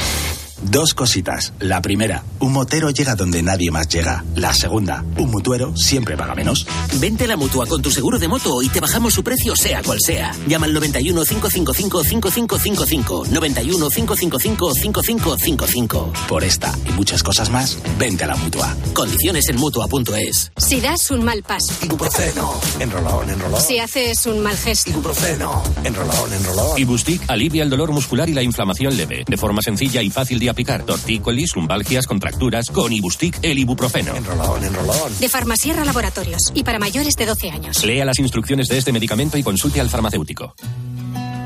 [0.63, 1.53] Dos cositas.
[1.59, 4.23] La primera, un motero llega donde nadie más llega.
[4.35, 6.67] La segunda, un mutuero siempre paga menos.
[6.99, 9.81] Vente a la mutua con tu seguro de moto y te bajamos su precio sea
[9.81, 10.31] cual sea.
[10.47, 13.23] Llama al 91 555 5555.
[13.31, 16.13] 91 555 5555.
[16.27, 18.75] Por esta y muchas cosas más, vente a la mutua.
[18.93, 20.51] Condiciones en mutua.es.
[20.57, 21.73] Si das un mal paso.
[21.83, 22.53] Ibuprofeno.
[22.79, 23.61] Enrolón, enrolón.
[23.61, 24.91] Si haces un mal gesto.
[24.91, 25.63] Ibuprofeno.
[25.83, 26.77] Enrolón, enrolón.
[26.77, 29.23] Ibustic alivia el dolor muscular y la inflamación leve.
[29.27, 30.83] De forma sencilla y fácil de aplicar.
[30.83, 32.69] Tortícolis, lumbalgias, contracturas.
[32.69, 34.15] Con Ibustic, el ibuprofeno.
[34.15, 35.19] Enrolón, enrolón.
[35.19, 36.51] De Farmasierra Laboratorios.
[36.53, 37.83] Y para mayores de 12 años.
[37.83, 40.55] Lea las instrucciones de este medicamento y consulte al farmacéutico.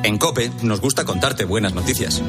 [0.04, 2.22] En Cope nos gusta contarte buenas noticias.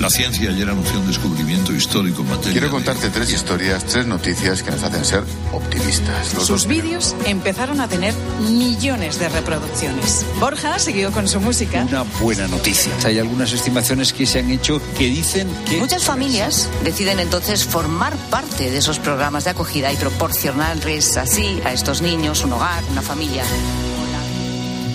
[0.00, 2.52] La ciencia ayer anunció un descubrimiento histórico en materia.
[2.52, 6.28] Quiero contarte tres historias, tres noticias que nos hacen ser optimistas.
[6.42, 8.14] Sus vídeos empezaron a tener
[8.48, 10.24] millones de reproducciones.
[10.38, 11.84] Borja siguió con su música.
[11.86, 12.90] Una buena noticia.
[13.04, 15.76] Hay algunas estimaciones que se han hecho que dicen que...
[15.76, 21.74] Muchas familias deciden entonces formar parte de esos programas de acogida y proporcionarles así a
[21.74, 23.44] estos niños un hogar, una familia.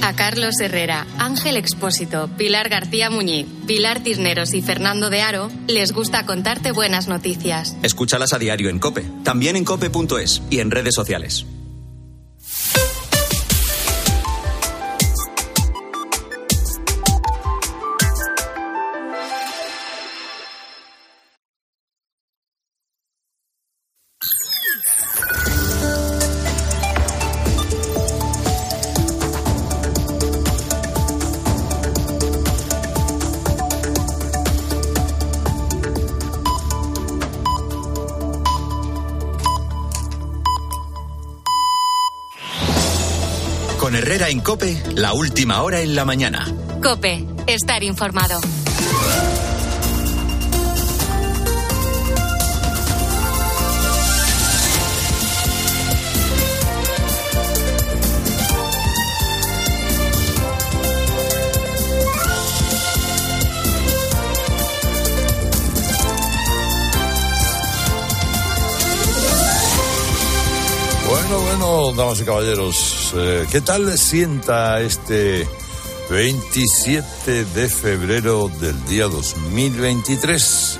[0.06, 5.94] A Carlos Herrera, Ángel Expósito, Pilar García Muñiz, Pilar Tisneros y Fernando de Aro les
[5.94, 7.76] gusta contarte buenas noticias.
[7.82, 11.48] Escúchalas a diario en Cope, también en cope.es y en redes sociales.
[43.86, 46.52] Con Herrera en Cope, la última hora en la mañana.
[46.82, 48.41] Cope, estar informado.
[71.93, 75.48] Damas y caballeros, eh, ¿qué tal les sienta este
[76.10, 80.80] 27 de febrero del día 2023?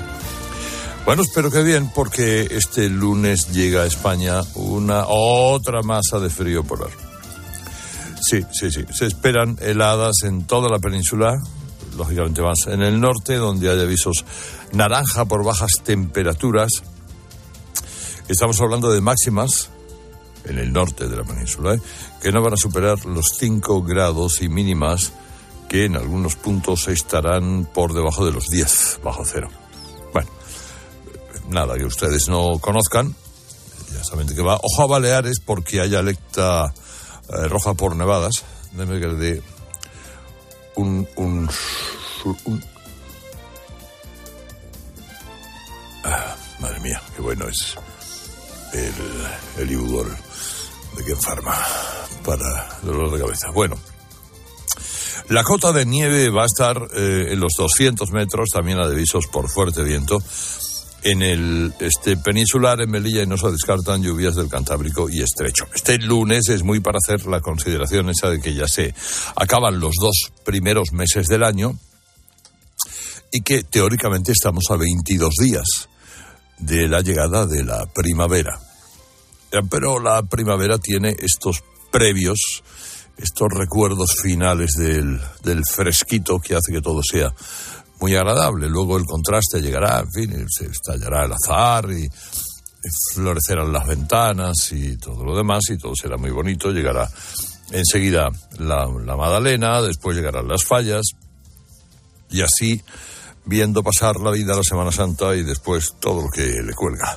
[1.04, 6.64] Bueno, espero que bien, porque este lunes llega a España una otra masa de frío
[6.64, 6.90] polar.
[8.20, 8.84] Sí, sí, sí.
[8.92, 11.40] Se esperan heladas en toda la península,
[11.96, 14.24] lógicamente más en el norte, donde hay avisos
[14.72, 16.72] naranja por bajas temperaturas.
[18.28, 19.70] Estamos hablando de máximas
[20.46, 21.80] en el norte de la península, ¿eh?
[22.22, 25.12] que no van a superar los 5 grados y mínimas
[25.68, 29.48] que en algunos puntos estarán por debajo de los 10, bajo cero.
[30.12, 30.30] Bueno,
[31.48, 33.14] nada que ustedes no conozcan,
[33.92, 34.54] ya saben de qué va.
[34.62, 36.72] Ojo a Baleares porque hay alerta
[37.28, 38.44] eh, roja por nevadas.
[38.72, 39.42] Déjame que le dé
[40.76, 41.50] un, un,
[42.44, 42.64] un-
[46.04, 47.76] Ah, madre mía, qué bueno es
[48.72, 48.92] el,
[49.62, 50.16] el Ibudol
[50.96, 51.54] de Ken Pharma
[52.24, 53.50] para dolor de cabeza.
[53.50, 53.76] Bueno,
[55.28, 59.26] la cota de nieve va a estar eh, en los 200 metros, también a avisos
[59.26, 60.18] por fuerte viento.
[61.02, 65.66] En el este peninsular, en Melilla, y no se descartan lluvias del Cantábrico y Estrecho.
[65.74, 68.94] Este lunes es muy para hacer la consideración esa de que ya se
[69.36, 71.78] acaban los dos primeros meses del año
[73.30, 75.88] y que teóricamente estamos a 22 días
[76.58, 78.58] de la llegada de la primavera.
[79.62, 82.62] Pero la primavera tiene estos previos,
[83.16, 87.32] estos recuerdos finales del, del fresquito que hace que todo sea
[88.00, 88.68] muy agradable.
[88.68, 92.08] Luego el contraste llegará, en fin, se estallará el azar y
[93.14, 96.70] florecerán las ventanas y todo lo demás y todo será muy bonito.
[96.70, 97.08] Llegará
[97.70, 101.04] enseguida la, la Madalena, después llegarán las fallas
[102.30, 102.82] y así
[103.44, 107.16] viendo pasar la vida la Semana Santa y después todo lo que le cuelga.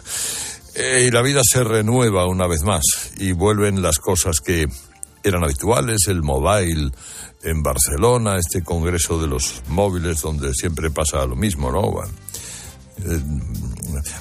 [0.75, 2.84] Eh, y la vida se renueva una vez más
[3.17, 4.67] y vuelven las cosas que
[5.23, 6.91] eran habituales, el mobile
[7.43, 12.03] en Barcelona, este congreso de los móviles donde siempre pasa lo mismo, ¿no?
[12.03, 13.21] Eh,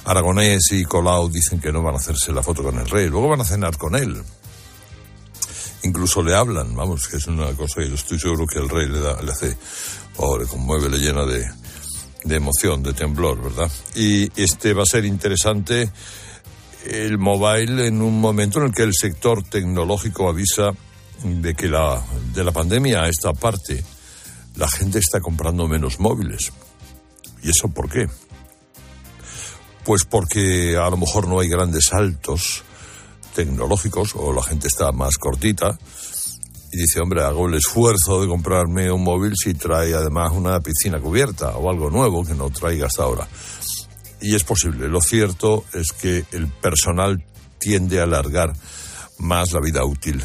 [0.05, 3.29] Aragonés y Colau dicen que no van a hacerse la foto con el rey, luego
[3.29, 4.21] van a cenar con él.
[5.83, 8.87] Incluso le hablan, vamos, que es una cosa que yo estoy seguro que el rey
[8.87, 9.57] le, da, le hace,
[10.17, 11.49] oh, le conmueve, le llena de,
[12.25, 13.71] de emoción, de temblor, ¿verdad?
[13.95, 15.89] Y este va a ser interesante
[16.85, 20.71] el mobile en un momento en el que el sector tecnológico avisa
[21.23, 22.01] de que la,
[22.33, 23.83] de la pandemia a esta parte
[24.55, 26.51] la gente está comprando menos móviles.
[27.43, 28.07] ¿Y eso por qué?
[29.83, 32.63] Pues porque a lo mejor no hay grandes saltos
[33.33, 35.77] tecnológicos o la gente está más cortita
[36.71, 40.99] y dice, hombre, hago el esfuerzo de comprarme un móvil si trae además una piscina
[40.99, 43.27] cubierta o algo nuevo que no traiga hasta ahora.
[44.21, 44.87] Y es posible.
[44.87, 47.23] Lo cierto es que el personal
[47.57, 48.53] tiende a alargar
[49.17, 50.21] más la vida útil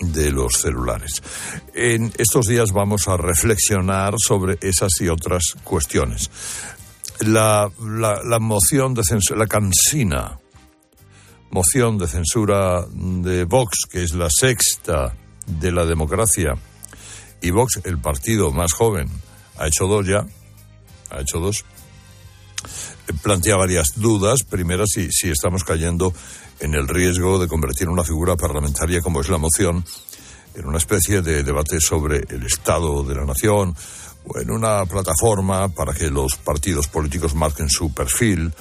[0.00, 1.22] de los celulares.
[1.74, 6.30] En estos días vamos a reflexionar sobre esas y otras cuestiones.
[7.20, 10.38] La, la, la moción de censura, la cansina
[11.52, 15.14] moción de censura de Vox, que es la sexta
[15.46, 16.54] de la democracia,
[17.42, 19.08] y Vox, el partido más joven,
[19.58, 20.26] ha hecho dos ya,
[21.10, 21.64] ha hecho dos,
[23.22, 24.42] plantea varias dudas.
[24.42, 26.12] Primera, si, si estamos cayendo
[26.60, 29.84] en el riesgo de convertir una figura parlamentaria como es la moción
[30.54, 33.74] en una especie de debate sobre el estado de la nación
[34.26, 38.52] o en una plataforma para que los partidos políticos marquen su perfil,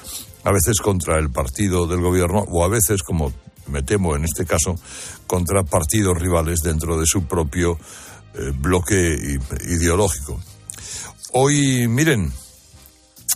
[0.43, 3.31] a veces contra el partido del gobierno o a veces, como
[3.67, 4.75] me temo en este caso,
[5.27, 7.77] contra partidos rivales dentro de su propio
[8.33, 9.17] eh, bloque
[9.67, 10.39] ideológico.
[11.33, 12.33] Hoy, miren,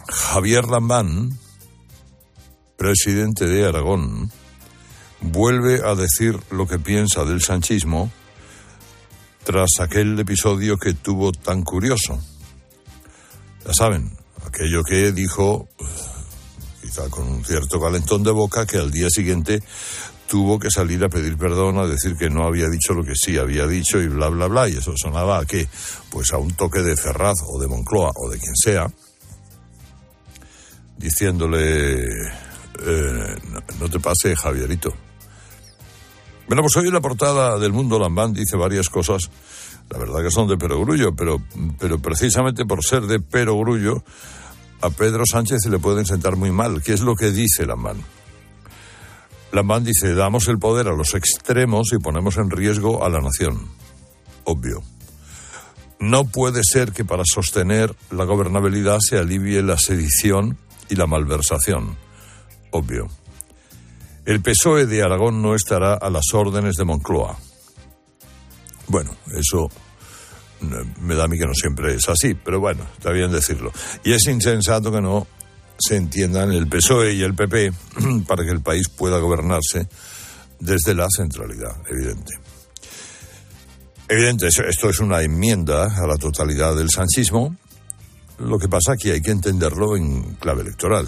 [0.08, 1.38] Javier Lambán,
[2.78, 4.32] presidente de Aragón,
[5.22, 8.12] vuelve a decir lo que piensa del sanchismo
[9.43, 12.20] tras aquel episodio que tuvo tan curioso.
[13.66, 15.68] Ya saben, aquello que dijo,
[16.82, 19.64] quizá con un cierto calentón de boca, que al día siguiente
[20.28, 23.38] tuvo que salir a pedir perdón, a decir que no había dicho lo que sí
[23.38, 24.70] había dicho y bla, bla, bla.
[24.70, 25.68] Y eso sonaba a qué?
[26.10, 28.88] Pues a un toque de Ferraz o de Moncloa o de quien sea,
[30.98, 32.06] diciéndole,
[32.86, 33.36] eh,
[33.80, 34.93] no, te pase, Javierito.
[36.48, 39.30] Bueno, pues hoy la portada del Mundo Lambán dice varias cosas,
[39.89, 41.41] la verdad que son de perogrullo, pero,
[41.80, 44.04] pero precisamente por ser de perogrullo,
[44.82, 46.84] a Pedro Sánchez se le pueden sentar muy mal.
[46.84, 47.98] ¿Qué es lo que dice Lambán?
[49.52, 53.70] Lambán dice, damos el poder a los extremos y ponemos en riesgo a la nación.
[54.43, 54.84] Obvio.
[56.00, 60.58] No puede ser que para sostener la gobernabilidad se alivie la sedición
[60.89, 61.95] y la malversación.
[62.71, 63.07] Obvio.
[64.25, 67.38] El PSOE de Aragón no estará a las órdenes de Moncloa.
[68.88, 69.69] Bueno, eso
[71.01, 73.71] me da a mí que no siempre es así, pero bueno, está bien decirlo.
[74.03, 75.27] Y es insensato que no
[75.77, 77.71] se entiendan el PSOE y el PP
[78.27, 79.88] para que el país pueda gobernarse
[80.59, 82.33] desde la centralidad, evidente.
[84.07, 87.55] Evidente, esto es una enmienda a la totalidad del sanchismo.
[88.39, 91.07] Lo que pasa que hay que entenderlo en clave electoral.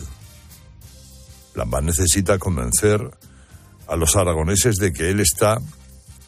[1.56, 3.02] Lambán necesita convencer
[3.88, 5.60] a los aragoneses de que él está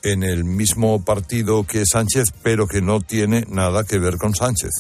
[0.01, 4.71] en el mismo partido que Sánchez, pero que no tiene nada que ver con Sánchez.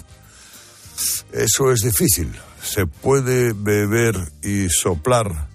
[1.31, 2.33] Eso es difícil.
[2.61, 5.47] Se puede beber y soplar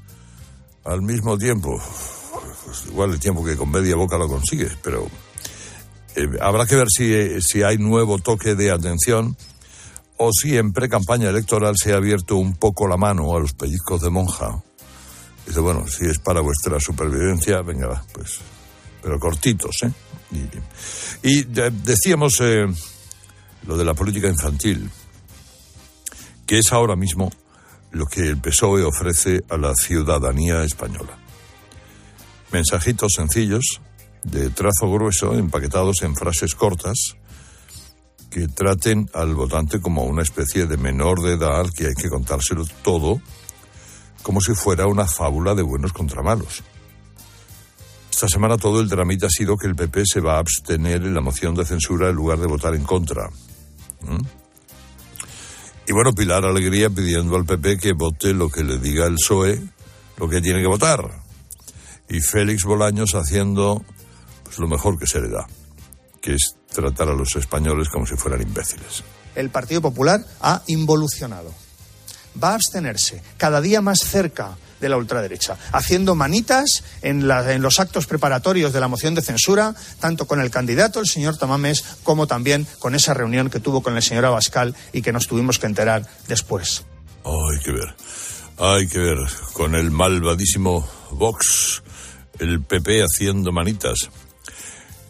[0.84, 1.82] al mismo tiempo.
[2.64, 5.06] Pues igual el tiempo que con media boca lo consigue, pero
[6.16, 9.36] eh, habrá que ver si, si hay nuevo toque de atención
[10.24, 14.00] o si en pre-campaña electoral se ha abierto un poco la mano a los pellizcos
[14.00, 14.62] de monja
[15.46, 18.38] Dice, bueno, si es para vuestra supervivencia, venga, pues,
[19.02, 19.92] pero cortitos, ¿eh?
[21.22, 22.66] Y, decíamos eh,
[23.66, 24.90] lo de la política infantil,
[26.46, 27.30] que es ahora mismo
[27.92, 31.16] lo que el PSOE ofrece a la ciudadanía española.
[32.50, 33.80] Mensajitos sencillos,
[34.24, 37.16] de trazo grueso, empaquetados en frases cortas,
[38.34, 42.64] que traten al votante como una especie de menor de edad que hay que contárselo
[42.82, 43.20] todo
[44.24, 46.64] como si fuera una fábula de buenos contra malos.
[48.10, 51.14] Esta semana todo el trámite ha sido que el PP se va a abstener en
[51.14, 53.30] la moción de censura en lugar de votar en contra.
[55.86, 59.62] Y bueno, Pilar Alegría pidiendo al PP que vote lo que le diga el PSOE,
[60.16, 61.22] lo que tiene que votar.
[62.08, 63.84] Y Félix Bolaños haciendo
[64.42, 65.46] pues, lo mejor que se le da,
[66.20, 69.02] que es tratar a los españoles como si fueran imbéciles.
[69.34, 71.52] El Partido Popular ha involucionado
[72.42, 77.26] va a abstenerse cada día más cerca de la ultraderecha, haciendo manitas en,
[77.62, 81.84] los actos preparatorios de la moción de censura, tanto con el candidato, el señor Tamames,
[82.02, 85.58] como también con esa reunión que tuvo con el señor Abascal y que nos tuvimos
[85.58, 86.84] que enterar después.
[87.24, 87.94] Hay que ver,
[88.58, 89.18] hay que ver,
[89.54, 91.82] con el malvadísimo Vox,
[92.38, 94.10] el PP haciendo manitas.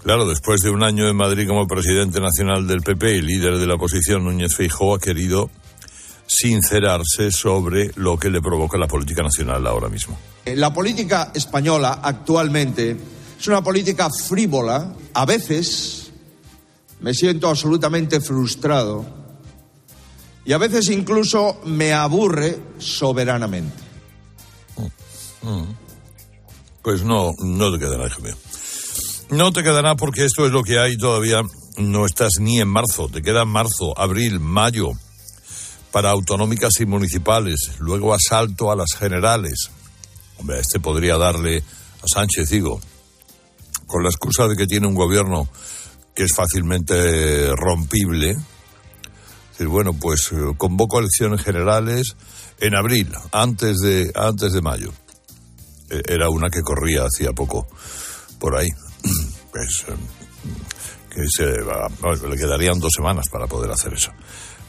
[0.05, 3.66] Claro, después de un año en Madrid como presidente nacional del PP y líder de
[3.66, 5.48] la oposición, Núñez Feijóo ha querido
[6.26, 10.18] sincerarse sobre lo que le provoca la política nacional ahora mismo.
[10.44, 12.94] La política española actualmente
[13.40, 14.92] es una política frívola.
[15.14, 16.12] A veces
[17.00, 19.07] me siento absolutamente frustrado
[20.44, 23.82] y a veces incluso me aburre soberanamente.
[24.76, 25.76] Mm, mm.
[26.82, 28.34] Pues no, no te quedará, hijo mío.
[29.31, 31.43] No te quedará porque esto es lo que hay todavía.
[31.79, 34.93] No estás ni en marzo, te queda marzo, abril, mayo,
[35.91, 39.70] para autonómicas y municipales, luego asalto a las generales.
[40.39, 42.81] Hombre, este podría darle a Sánchez, digo,
[43.87, 45.49] con la excusa de que tiene un gobierno
[46.14, 48.37] que es fácilmente rompible.
[49.61, 52.16] Bueno, pues eh, convoco elecciones generales
[52.61, 54.93] en abril, antes de, antes de mayo.
[55.91, 57.66] E, era una que corría hacía poco
[58.39, 58.68] por ahí.
[59.55, 59.84] Pues,
[61.14, 64.11] que se, le quedarían dos semanas para poder hacer eso.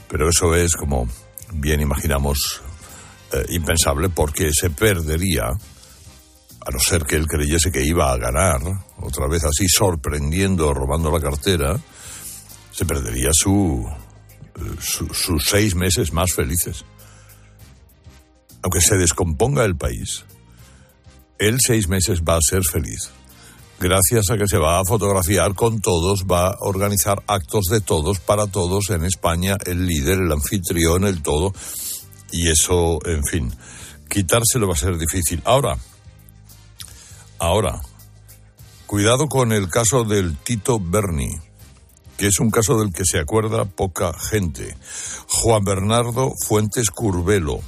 [0.07, 1.07] Pero eso es como
[1.51, 2.61] bien imaginamos
[3.31, 8.61] eh, impensable porque se perdería, a no ser que él creyese que iba a ganar,
[9.01, 11.79] otra vez así sorprendiendo, robando la cartera,
[12.71, 13.83] se perdería su,
[14.55, 16.86] eh, sus seis meses más felices.
[18.61, 20.25] Aunque se descomponga el país,
[21.39, 23.11] él seis meses va a ser feliz.
[23.80, 28.19] Gracias a que se va a fotografiar con todos, va a organizar actos de todos,
[28.19, 31.53] para todos en España, el líder, el anfitrión, el todo.
[32.32, 33.53] Y eso, en fin,
[34.09, 35.41] quitárselo va a ser difícil.
[35.43, 35.78] Ahora,
[37.38, 37.82] ahora,
[38.86, 41.36] cuidado con el caso del Tito Berni,
[42.17, 44.78] que es un caso del que se acuerda poca gente.
[45.28, 47.59] Juan Bernardo Fuentes Curbelo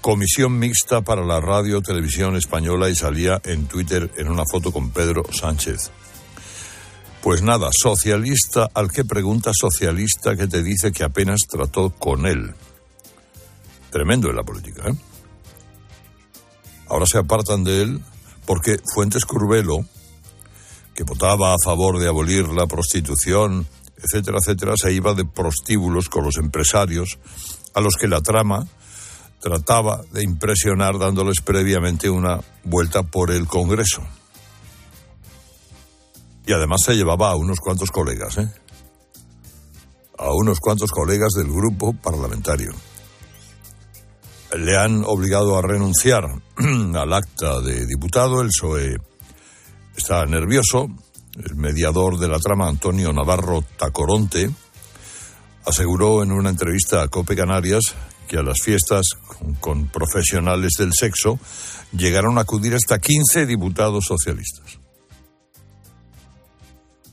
[0.00, 4.90] comisión mixta para la radio televisión española y salía en Twitter en una foto con
[4.90, 5.90] Pedro Sánchez.
[7.22, 12.54] Pues nada, socialista al que pregunta socialista que te dice que apenas trató con él.
[13.90, 14.94] Tremendo en la política, ¿eh?
[16.88, 18.00] Ahora se apartan de él
[18.46, 19.84] porque Fuentes Curbelo,
[20.94, 26.24] que votaba a favor de abolir la prostitución, etcétera, etcétera, se iba de prostíbulos con
[26.24, 27.18] los empresarios
[27.74, 28.66] a los que la trama
[29.40, 34.02] trataba de impresionar dándoles previamente una vuelta por el Congreso.
[36.46, 38.52] Y además se llevaba a unos cuantos colegas, ¿eh?
[40.18, 42.72] A unos cuantos colegas del grupo parlamentario.
[44.58, 46.24] Le han obligado a renunciar
[46.94, 48.42] al acta de diputado.
[48.42, 48.96] El PSOE
[49.96, 50.88] está nervioso.
[51.36, 54.50] El mediador de la trama, Antonio Navarro Tacoronte,
[55.64, 57.94] aseguró en una entrevista a Cope Canarias
[58.30, 59.06] que a las fiestas
[59.58, 61.40] con, profesionales del sexo
[61.90, 64.78] llegaron a acudir hasta 15 diputados socialistas.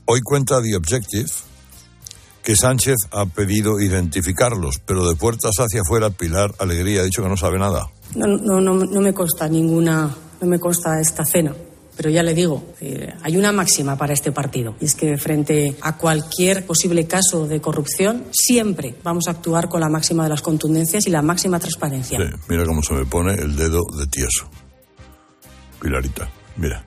[0.04, 1.28] Hoy cuenta The Objective
[2.44, 7.28] que Sánchez ha pedido identificarlos, pero de puertas hacia afuera Pilar Alegría ha dicho que
[7.28, 7.90] no sabe nada.
[8.14, 11.52] No, no, no, no me consta ninguna, no me consta esta cena.
[11.98, 15.76] Pero ya le digo, eh, hay una máxima para este partido, y es que frente
[15.80, 20.40] a cualquier posible caso de corrupción, siempre vamos a actuar con la máxima de las
[20.40, 22.16] contundencias y la máxima transparencia.
[22.16, 24.48] Sí, mira cómo se me pone el dedo de tieso.
[25.80, 26.84] Pilarita, mira.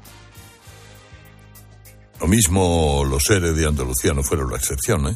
[2.21, 5.15] Lo mismo los seres de Andalucía no fueron la excepción, ¿eh?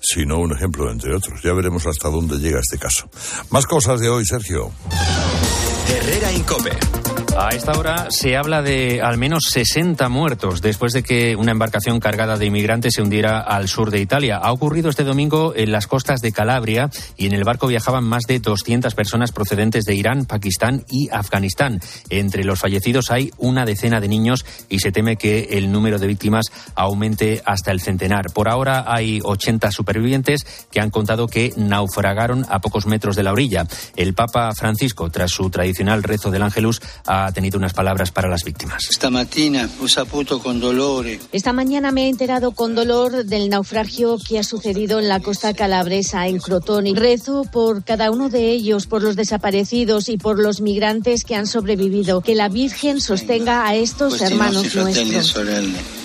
[0.00, 1.42] sino un ejemplo entre otros.
[1.42, 3.10] Ya veremos hasta dónde llega este caso.
[3.50, 4.70] Más cosas de hoy, Sergio.
[5.88, 6.70] Herrera Incope.
[7.40, 12.00] A esta hora se habla de al menos 60 muertos después de que una embarcación
[12.00, 14.38] cargada de inmigrantes se hundiera al sur de Italia.
[14.38, 18.24] Ha ocurrido este domingo en las costas de Calabria y en el barco viajaban más
[18.26, 21.80] de 200 personas procedentes de Irán, Pakistán y Afganistán.
[22.10, 26.08] Entre los fallecidos hay una decena de niños y se teme que el número de
[26.08, 28.32] víctimas aumente hasta el centenar.
[28.32, 33.30] Por ahora hay 80 supervivientes que han contado que naufragaron a pocos metros de la
[33.30, 33.64] orilla.
[33.94, 38.28] El Papa Francisco, tras su tradicional rezo del Ángelus, ha ha tenido unas palabras para
[38.28, 38.88] las víctimas.
[38.90, 39.68] Esta mañana
[40.42, 40.60] con
[41.32, 45.54] Esta mañana me he enterado con dolor del naufragio que ha sucedido en la costa
[45.54, 46.94] calabresa, en Crotone.
[46.94, 51.46] Rezo por cada uno de ellos, por los desaparecidos y por los migrantes que han
[51.46, 52.20] sobrevivido.
[52.20, 55.36] Que la Virgen sostenga a estos pues hermanos nuestros.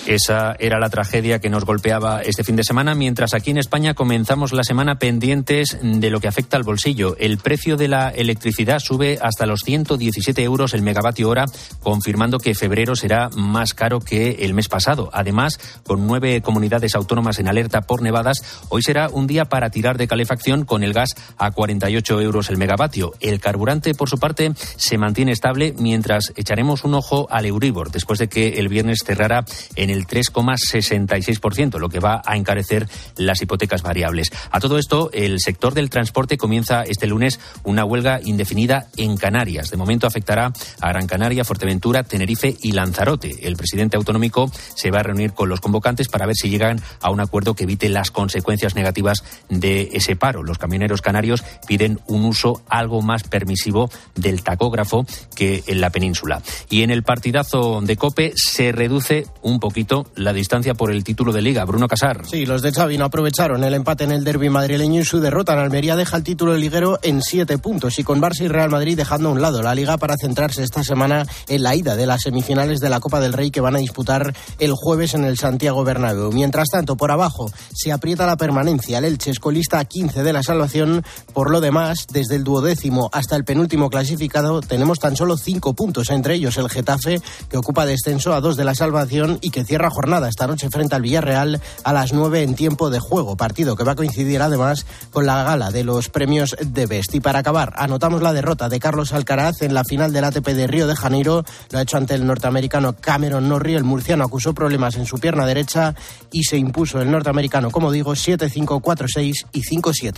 [0.06, 3.94] Esa era la tragedia que nos golpeaba este fin de semana, mientras aquí en España
[3.94, 7.16] comenzamos la semana pendientes de lo que afecta al bolsillo.
[7.18, 11.46] El precio de la electricidad sube hasta los 117 euros el megavatio hora,
[11.80, 15.10] confirmando que febrero será más caro que el mes pasado.
[15.12, 19.98] Además, con nueve comunidades autónomas en alerta por nevadas, hoy será un día para tirar
[19.98, 23.12] de calefacción con el gas a 48 euros el megavatio.
[23.20, 28.18] El carburante, por su parte, se mantiene estable mientras echaremos un ojo al Euribor, después
[28.18, 29.44] de que el viernes cerrara
[29.76, 34.30] en el 3,66%, lo que va a encarecer las hipotecas variables.
[34.50, 39.70] A todo esto, el sector del transporte comienza este lunes una huelga indefinida en Canarias.
[39.70, 43.48] De momento afectará a Gran Canaria, Fuerteventura, Tenerife y Lanzarote.
[43.48, 47.10] El presidente autonómico se va a reunir con los convocantes para ver si llegan a
[47.10, 50.44] un acuerdo que evite las consecuencias negativas de ese paro.
[50.44, 56.40] Los camioneros canarios piden un uso algo más permisivo del tacógrafo que en la península.
[56.70, 61.32] Y en el partidazo de Cope se reduce un poquito la distancia por el título
[61.32, 61.64] de Liga.
[61.64, 62.24] Bruno Casar.
[62.24, 65.54] Sí, los de Xavi no aprovecharon el empate en el derby madrileño y su derrota
[65.54, 68.70] en Almería deja el título de liguero en siete puntos y con Barça y Real
[68.70, 72.06] Madrid dejando a un lado la Liga para centrarse esta semana en la ida de
[72.06, 75.38] las semifinales de la Copa del Rey que van a disputar el jueves en el
[75.38, 76.32] Santiago Bernabéu.
[76.32, 78.98] Mientras tanto, por abajo se aprieta la permanencia.
[78.98, 81.04] El Elche escolista a 15 de la salvación.
[81.32, 86.10] Por lo demás, desde el duodécimo hasta el penúltimo clasificado tenemos tan solo cinco puntos,
[86.10, 89.90] entre ellos el Getafe que ocupa descenso a dos de la salvación y que cierra
[89.90, 93.84] jornada esta noche frente al Villarreal a las 9 en tiempo de juego, partido que
[93.84, 97.14] va a coincidir además con la gala de los premios de Best.
[97.14, 100.66] Y para acabar, anotamos la derrota de Carlos Alcaraz en la final del ATP de
[100.74, 101.44] Río de Janeiro.
[101.70, 103.76] Lo ha hecho ante el norteamericano Cameron Norrie.
[103.76, 105.94] El murciano acusó problemas en su pierna derecha
[106.32, 110.14] y se impuso el norteamericano, como digo, 7-5, 4-6 y 5-7.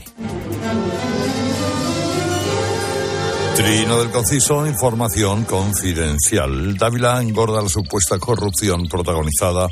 [3.54, 6.76] Trino del Conciso, información confidencial.
[6.78, 9.68] Dávila engorda la supuesta corrupción protagonizada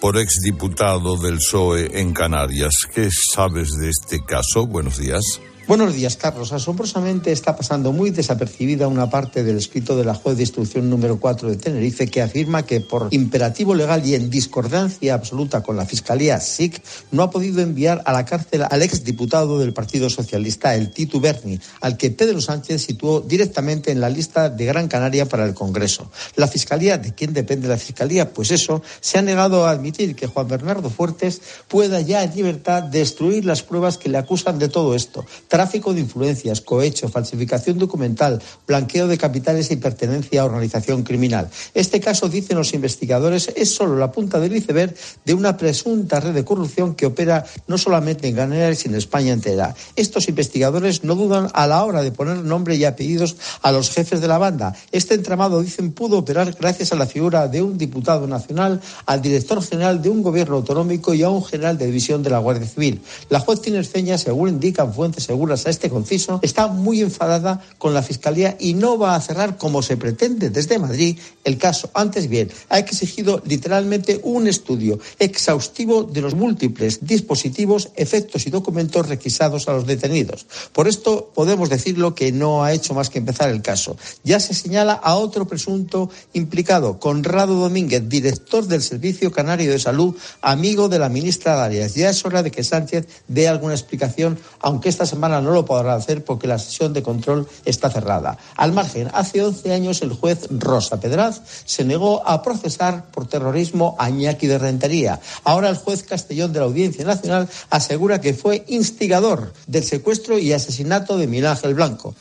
[0.00, 2.74] por exdiputado del PSOE en Canarias.
[2.94, 4.66] ¿Qué sabes de este caso?
[4.66, 5.40] Buenos días.
[5.68, 6.54] Buenos días, Carlos.
[6.54, 11.20] Asombrosamente está pasando muy desapercibida una parte del escrito de la juez de instrucción número
[11.20, 15.84] 4 de Tenerife que afirma que por imperativo legal y en discordancia absoluta con la
[15.84, 20.90] Fiscalía SIC no ha podido enviar a la cárcel al exdiputado del Partido Socialista, el
[20.90, 25.44] Titu Berni, al que Pedro Sánchez situó directamente en la lista de Gran Canaria para
[25.44, 26.10] el Congreso.
[26.36, 28.32] La Fiscalía, ¿de quién depende la Fiscalía?
[28.32, 32.84] Pues eso, se ha negado a admitir que Juan Bernardo Fuertes pueda ya en libertad
[32.84, 35.26] destruir las pruebas que le acusan de todo esto
[35.58, 41.50] tráfico de influencias, cohecho, falsificación documental, blanqueo de capitales y pertenencia a organización criminal.
[41.74, 44.94] Este caso, dicen los investigadores, es solo la punta del iceberg
[45.24, 49.32] de una presunta red de corrupción que opera no solamente en Canarias, sino en España
[49.32, 49.74] entera.
[49.96, 54.20] Estos investigadores no dudan a la hora de poner nombre y apellidos a los jefes
[54.20, 54.76] de la banda.
[54.92, 59.60] Este entramado, dicen, pudo operar gracias a la figura de un diputado nacional, al director
[59.60, 63.02] general de un gobierno autonómico y a un general de división de la Guardia Civil.
[63.28, 68.02] La juez tinerfeña, según indican fuentes seguras, a este conciso, está muy enfadada con la
[68.02, 71.90] Fiscalía y no va a cerrar como se pretende desde Madrid el caso.
[71.94, 79.08] Antes bien, ha exigido literalmente un estudio exhaustivo de los múltiples dispositivos, efectos y documentos
[79.08, 80.46] requisados a los detenidos.
[80.72, 83.96] Por esto podemos decirlo que no ha hecho más que empezar el caso.
[84.24, 90.14] Ya se señala a otro presunto implicado, Conrado Domínguez, director del Servicio Canario de Salud,
[90.42, 91.94] amigo de la ministra Darias.
[91.94, 95.94] Ya es hora de que Sánchez dé alguna explicación, aunque esta semana no lo podrá
[95.94, 98.38] hacer porque la sesión de control está cerrada.
[98.56, 103.96] Al margen, hace 11 años el juez Rosa Pedraz se negó a procesar por terrorismo
[103.98, 105.20] a Iñaki de Rentería.
[105.44, 110.52] Ahora el juez Castellón de la Audiencia Nacional asegura que fue instigador del secuestro y
[110.52, 112.14] asesinato de Miguel Ángel Blanco.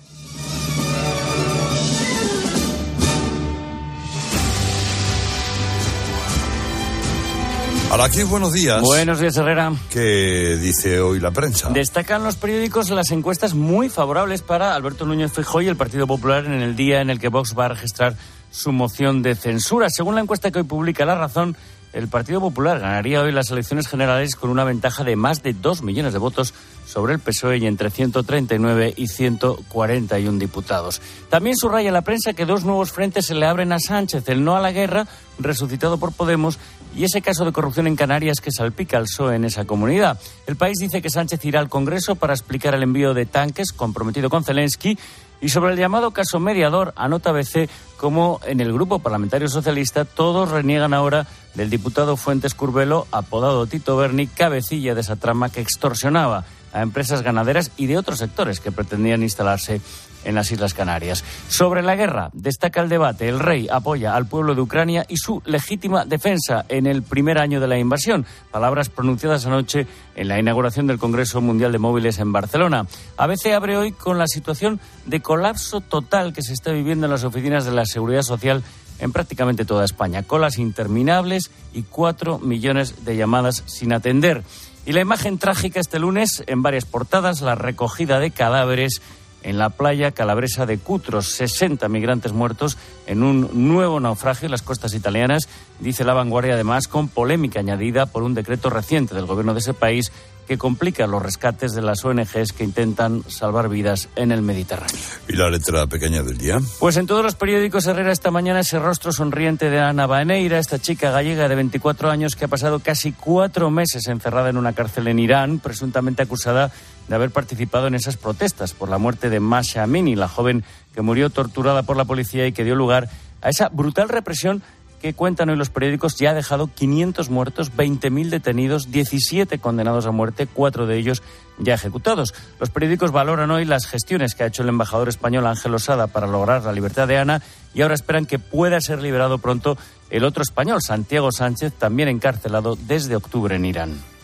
[7.90, 8.82] Hola, aquí buenos días.
[8.82, 9.72] Buenos días, Herrera.
[9.90, 11.70] ¿Qué dice hoy la prensa?
[11.70, 16.46] Destacan los periódicos las encuestas muy favorables para Alberto Núñez Feijóo y el Partido Popular
[16.46, 18.16] en el día en el que Vox va a registrar
[18.52, 19.90] su moción de censura.
[19.90, 21.56] Según la encuesta que hoy publica La Razón,
[21.94, 25.82] el Partido Popular ganaría hoy las elecciones generales con una ventaja de más de dos
[25.82, 26.54] millones de votos
[26.86, 31.02] sobre el PSOE y entre 139 y 141 diputados.
[31.30, 34.56] También subraya la prensa que dos nuevos frentes se le abren a Sánchez, el no
[34.56, 35.08] a la guerra,
[35.40, 36.60] resucitado por Podemos,
[36.98, 40.20] y ese caso de corrupción en Canarias que salpica al PSOE en esa comunidad.
[40.48, 44.32] El país dice que Sánchez irá al Congreso para explicar el envío de tanques comprometido
[44.32, 44.98] con Zelensky
[45.40, 50.50] y sobre el llamado caso mediador, anota BC como en el grupo parlamentario socialista todos
[50.50, 56.46] reniegan ahora del diputado Fuentes Curbelo, apodado Tito Berni, cabecilla de esa trama que extorsionaba
[56.74, 59.82] a empresas ganaderas y de otros sectores que pretendían instalarse
[60.28, 61.24] en las Islas Canarias.
[61.48, 63.28] Sobre la guerra, destaca el debate.
[63.28, 67.60] El rey apoya al pueblo de Ucrania y su legítima defensa en el primer año
[67.60, 68.26] de la invasión.
[68.52, 72.86] Palabras pronunciadas anoche en la inauguración del Congreso Mundial de Móviles en Barcelona.
[73.18, 77.24] ABC abre hoy con la situación de colapso total que se está viviendo en las
[77.24, 78.64] oficinas de la Seguridad Social
[79.00, 80.24] en prácticamente toda España.
[80.24, 84.44] Colas interminables y cuatro millones de llamadas sin atender.
[84.86, 89.02] Y la imagen trágica este lunes en varias portadas, la recogida de cadáveres
[89.44, 91.28] en la playa calabresa de Cutros.
[91.32, 95.48] 60 migrantes muertos en un nuevo naufragio en las costas italianas,
[95.80, 99.74] dice la vanguardia además, con polémica añadida por un decreto reciente del gobierno de ese
[99.74, 100.12] país
[100.48, 104.96] que complica los rescates de las ONGs que intentan salvar vidas en el Mediterráneo.
[105.28, 106.58] ¿Y la letra pequeña del día?
[106.80, 110.80] Pues en todos los periódicos Herrera esta mañana ese rostro sonriente de Ana Baneira, esta
[110.80, 115.08] chica gallega de 24 años que ha pasado casi cuatro meses encerrada en una cárcel
[115.10, 116.72] en Irán, presuntamente acusada
[117.08, 121.02] de haber participado en esas protestas por la muerte de Masha Amini, la joven que
[121.02, 123.10] murió torturada por la policía y que dio lugar
[123.42, 124.64] a esa brutal represión
[125.02, 130.12] que cuentan hoy los periódicos ya ha dejado 500 muertos, 20.000 detenidos, 17 condenados a
[130.12, 131.22] muerte, cuatro de ellos
[131.60, 132.34] ya ejecutados.
[132.60, 136.28] Los periódicos valoran hoy las gestiones que ha hecho el embajador español Ángel Osada para
[136.28, 137.42] lograr la libertad de Ana
[137.74, 139.78] y ahora esperan que pueda ser liberado pronto
[140.10, 144.17] el otro español, Santiago Sánchez, también encarcelado desde octubre en Irán.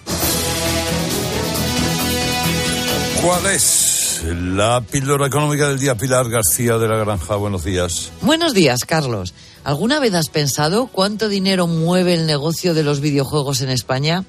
[3.24, 7.38] ¿Cuál es La píldora económica del día, Pilar García de la Granja.
[7.38, 8.12] Buenos días.
[8.20, 9.34] Buenos días, Carlos.
[9.64, 14.26] ¿Alguna vez has pensado cuánto dinero mueve el negocio de los videojuegos en España?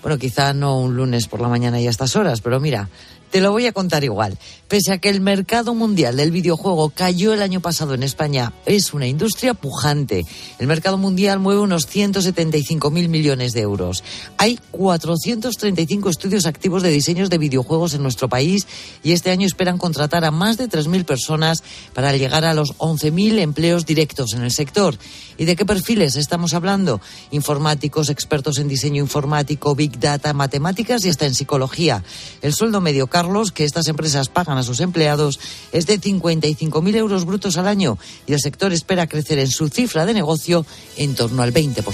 [0.00, 2.88] Bueno, quizá no un lunes por la mañana y a estas horas, pero mira,
[3.32, 4.38] te lo voy a contar igual.
[4.68, 8.92] Pese a que el mercado mundial del videojuego cayó el año pasado en España, es
[8.92, 10.24] una industria pujante.
[10.58, 14.04] El mercado mundial mueve unos 175.000 millones de euros.
[14.36, 18.66] Hay 435 estudios activos de diseños de videojuegos en nuestro país
[19.02, 21.62] y este año esperan contratar a más de 3.000 personas
[21.94, 24.98] para llegar a los 11.000 empleos directos en el sector.
[25.38, 27.00] ¿Y de qué perfiles estamos hablando?
[27.30, 32.04] Informáticos, expertos en diseño informático, big data, matemáticas y hasta en psicología.
[32.42, 35.38] El sueldo medio Carlos, que estas empresas pagan a sus empleados
[35.70, 37.96] es de 55.000 euros brutos al año
[38.26, 40.66] y el sector espera crecer en su cifra de negocio
[40.96, 41.84] en torno al 20%.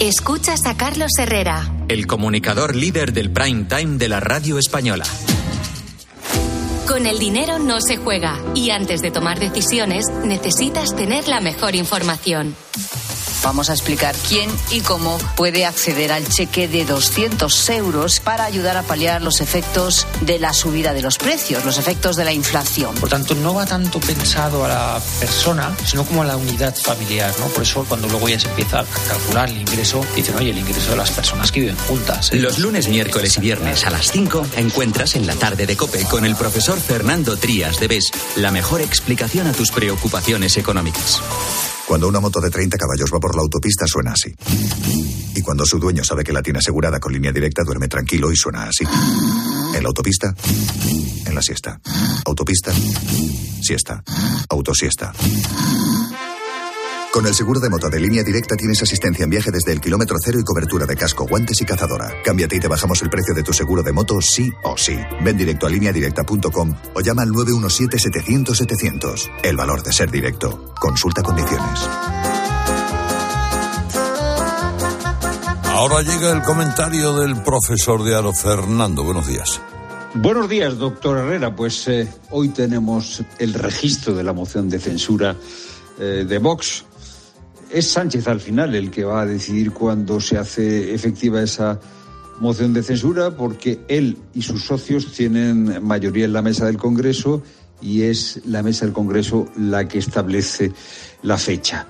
[0.00, 5.06] Escuchas a Carlos Herrera, el comunicador líder del prime time de la radio española.
[6.86, 11.74] Con el dinero no se juega y antes de tomar decisiones necesitas tener la mejor
[11.74, 12.54] información.
[13.44, 18.78] Vamos a explicar quién y cómo puede acceder al cheque de 200 euros para ayudar
[18.78, 22.94] a paliar los efectos de la subida de los precios, los efectos de la inflación.
[22.94, 27.34] Por tanto, no va tanto pensado a la persona, sino como a la unidad familiar,
[27.38, 27.46] ¿no?
[27.48, 30.92] Por eso cuando luego ya se empieza a calcular el ingreso, dicen, oye, el ingreso
[30.92, 32.32] de las personas que viven juntas.
[32.32, 32.36] ¿eh?
[32.36, 36.24] Los lunes, miércoles y viernes a las 5 encuentras en la tarde de COPE con
[36.24, 41.20] el profesor Fernando Trías de BES la mejor explicación a tus preocupaciones económicas.
[41.86, 44.34] Cuando una moto de 30 caballos va por la autopista suena así.
[45.34, 48.36] Y cuando su dueño sabe que la tiene asegurada con línea directa duerme tranquilo y
[48.36, 48.84] suena así.
[49.74, 50.34] En la autopista,
[51.26, 51.80] en la siesta.
[52.24, 52.72] Autopista,
[53.60, 54.02] siesta.
[54.48, 55.12] Autosiesta.
[57.14, 60.16] Con el seguro de moto de línea directa tienes asistencia en viaje desde el kilómetro
[60.20, 62.10] cero y cobertura de casco, guantes y cazadora.
[62.24, 64.98] Cámbiate y te bajamos el precio de tu seguro de moto sí o sí.
[65.22, 69.30] Ven directo a lineadirecta.com o llama al 917-700-700.
[69.44, 70.74] El valor de ser directo.
[70.80, 71.88] Consulta condiciones.
[75.66, 79.04] Ahora llega el comentario del profesor de Aro, Fernando.
[79.04, 79.60] Buenos días.
[80.14, 81.54] Buenos días, doctor Herrera.
[81.54, 85.36] Pues eh, hoy tenemos el registro de la moción de censura
[86.00, 86.86] eh, de Vox
[87.74, 91.80] es Sánchez al final el que va a decidir cuándo se hace efectiva esa
[92.38, 97.42] moción de censura, porque él y sus socios tienen mayoría en la mesa del Congreso
[97.82, 100.70] y es la mesa del Congreso la que establece
[101.22, 101.88] la fecha.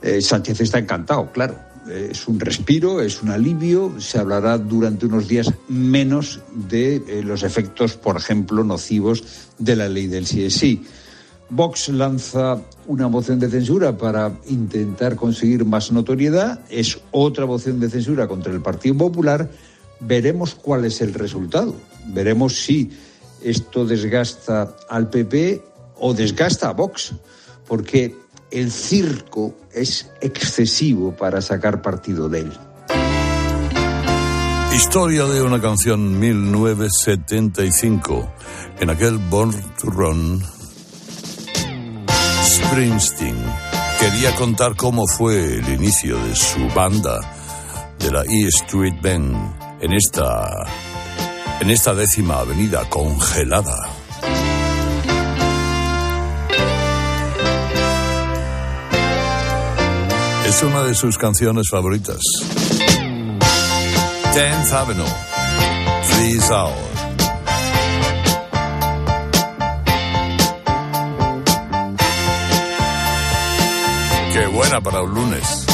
[0.00, 1.58] Eh, Sánchez está encantado, claro.
[1.90, 3.94] Es un respiro, es un alivio.
[3.98, 9.24] Se hablará durante unos días menos de eh, los efectos, por ejemplo, nocivos
[9.58, 10.82] de la ley del sí
[11.50, 17.88] Vox lanza una moción de censura para intentar conseguir más notoriedad, es otra moción de
[17.88, 19.50] censura contra el Partido Popular.
[20.00, 21.74] Veremos cuál es el resultado.
[22.08, 22.90] Veremos si
[23.42, 25.62] esto desgasta al PP
[25.96, 27.14] o desgasta a Vox,
[27.66, 28.14] porque
[28.50, 32.52] el circo es excesivo para sacar partido de él.
[34.74, 38.30] Historia de una canción 1975.
[38.80, 39.52] En aquel Born
[42.58, 43.36] Springsteen
[43.98, 47.18] quería contar cómo fue el inicio de su banda,
[47.98, 50.48] de la E Street Band, en esta,
[51.60, 53.88] en esta décima avenida congelada.
[60.46, 62.20] Es una de sus canciones favoritas.
[64.34, 65.06] Tenth Avenue,
[66.04, 66.97] Freeze Out.
[74.58, 75.67] Buena para un lunes.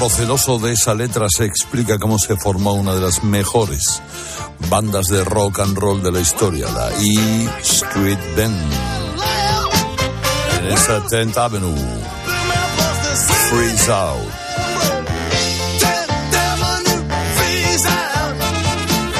[0.00, 4.00] Proceloso de esa letra se explica cómo se formó una de las mejores
[4.70, 8.72] bandas de rock and roll de la historia, la E Street Band.
[10.58, 11.76] En esa 10th Avenue.
[13.50, 14.30] Freeze Out.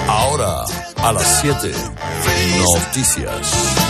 [0.09, 0.65] Ahora,
[0.97, 1.73] a las 7,
[2.57, 3.90] noticias.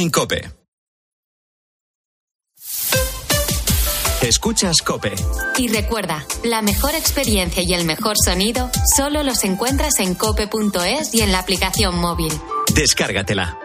[0.00, 0.50] Herrera Incope.
[4.22, 5.14] Escuchas Cope.
[5.58, 11.22] Y recuerda, la mejor experiencia y el mejor sonido solo los encuentras en cope.es y
[11.22, 12.32] en la aplicación móvil.
[12.74, 13.58] Descárgatela.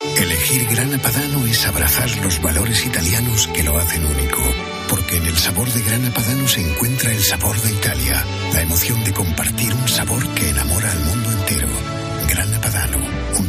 [0.00, 4.40] Elegir Grana Padano es abrazar los valores italianos que lo hacen único.
[4.88, 9.04] Porque en el sabor de Grana Padano se encuentra el sabor de Italia, la emoción
[9.04, 11.97] de compartir un sabor que enamora al mundo entero.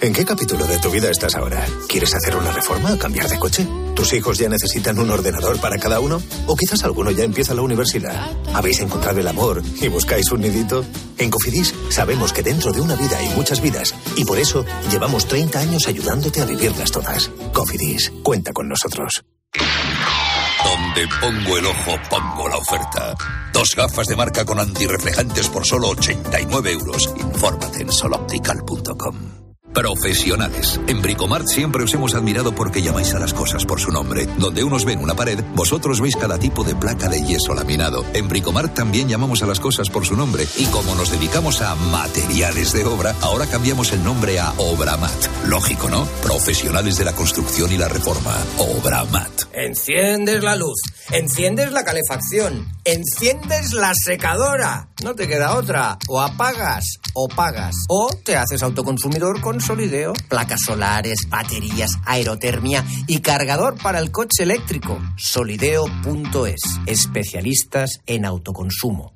[0.00, 1.66] ¿En qué capítulo de tu vida estás ahora?
[1.88, 3.66] ¿Quieres hacer una reforma o cambiar de coche?
[3.94, 6.22] ¿Tus hijos ya necesitan un ordenador para cada uno?
[6.46, 8.30] ¿O quizás alguno ya empieza la universidad?
[8.54, 10.84] ¿Habéis encontrado el amor y buscáis un nidito?
[11.16, 15.26] En Cofidis sabemos que dentro de una vida hay muchas vidas y por eso llevamos
[15.26, 17.30] 30 años ayudándote a vivirlas todas.
[17.52, 19.24] Cofidis, cuenta con nosotros.
[20.64, 23.14] Donde pongo el ojo, pongo la oferta.
[23.52, 27.14] Dos gafas de marca con antirreflejantes por solo 89 euros.
[27.18, 29.45] Infórmate en soloptical.com.
[29.72, 30.80] Profesionales.
[30.86, 34.26] En Bricomart siempre os hemos admirado porque llamáis a las cosas por su nombre.
[34.38, 38.04] Donde unos ven una pared, vosotros veis cada tipo de placa de yeso laminado.
[38.14, 40.46] En Bricomart también llamamos a las cosas por su nombre.
[40.56, 45.46] Y como nos dedicamos a materiales de obra, ahora cambiamos el nombre a Obramat.
[45.46, 46.04] Lógico, ¿no?
[46.22, 48.34] Profesionales de la construcción y la reforma.
[48.58, 49.42] Obramat.
[49.52, 50.78] Enciendes la luz,
[51.10, 54.88] enciendes la calefacción, enciendes la secadora.
[55.02, 55.98] No te queda otra.
[56.08, 57.74] O apagas o pagas.
[57.88, 60.12] O te haces autoconsumidor con Solideo.
[60.28, 64.98] Placas solares, baterías, aerotermia y cargador para el coche eléctrico.
[65.16, 66.60] Solideo.es.
[66.86, 69.15] Especialistas en autoconsumo.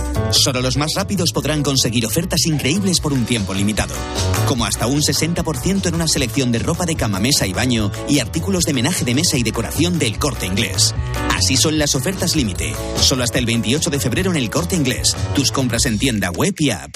[0.31, 3.93] Solo los más rápidos podrán conseguir ofertas increíbles por un tiempo limitado.
[4.47, 8.19] Como hasta un 60% en una selección de ropa de cama, mesa y baño y
[8.19, 10.95] artículos de menaje de mesa y decoración del corte inglés.
[11.29, 12.73] Así son las ofertas límite.
[12.99, 15.15] Solo hasta el 28 de febrero en el corte inglés.
[15.35, 16.95] Tus compras en tienda web y app.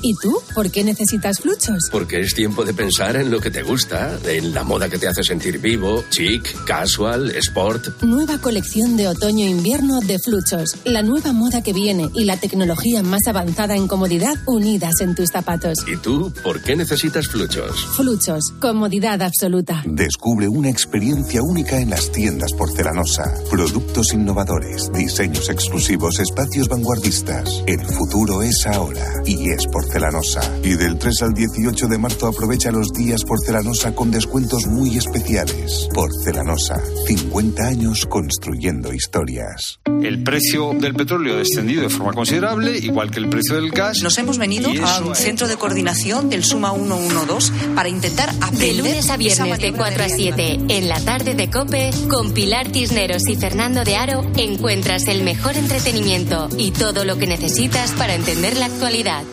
[0.00, 0.38] ¿Y tú?
[0.54, 1.88] ¿Por qué necesitas fluchos?
[1.90, 5.08] Porque es tiempo de pensar en lo que te gusta, en la moda que te
[5.08, 8.02] hace sentir vivo, chic, casual, sport.
[8.02, 10.76] Nueva colección de otoño-invierno de fluchos.
[10.84, 15.30] La nueva moda que viene y la tecnología más avanzada en comodidad unidas en tus
[15.30, 15.78] zapatos.
[15.86, 16.32] ¿Y tú?
[16.42, 17.84] ¿Por qué necesitas fluchos?
[17.96, 18.52] Fluchos.
[18.60, 19.82] Comodidad absoluta.
[19.86, 23.34] Descubre una experiencia única en las tiendas porcelanosa.
[23.50, 27.62] Productos innovadores, diseños exclusivos, espacios vanguardistas.
[27.66, 30.40] El futuro es ahora y es porcelanosa.
[30.62, 35.88] Y del 3 al 18 de marzo aprovecha los días porcelanosa con descuentos muy especiales.
[35.92, 39.80] Porcelanosa, 50 años construyendo historias.
[40.02, 43.98] El precio del petróleo ha descendido de forma considerable, igual que el precio del gas.
[44.02, 48.74] Nos hemos venido a un centro de coordinación del Suma 112 para intentar aprender De
[48.74, 52.70] lunes a viernes de maniobra 4 a 7 en la tarde de Cope, con Pilar
[52.70, 58.14] Tisneros y Fernando de Aro, encuentras el mejor entretenimiento y todo lo que necesitas para
[58.14, 59.24] entender la actualidad.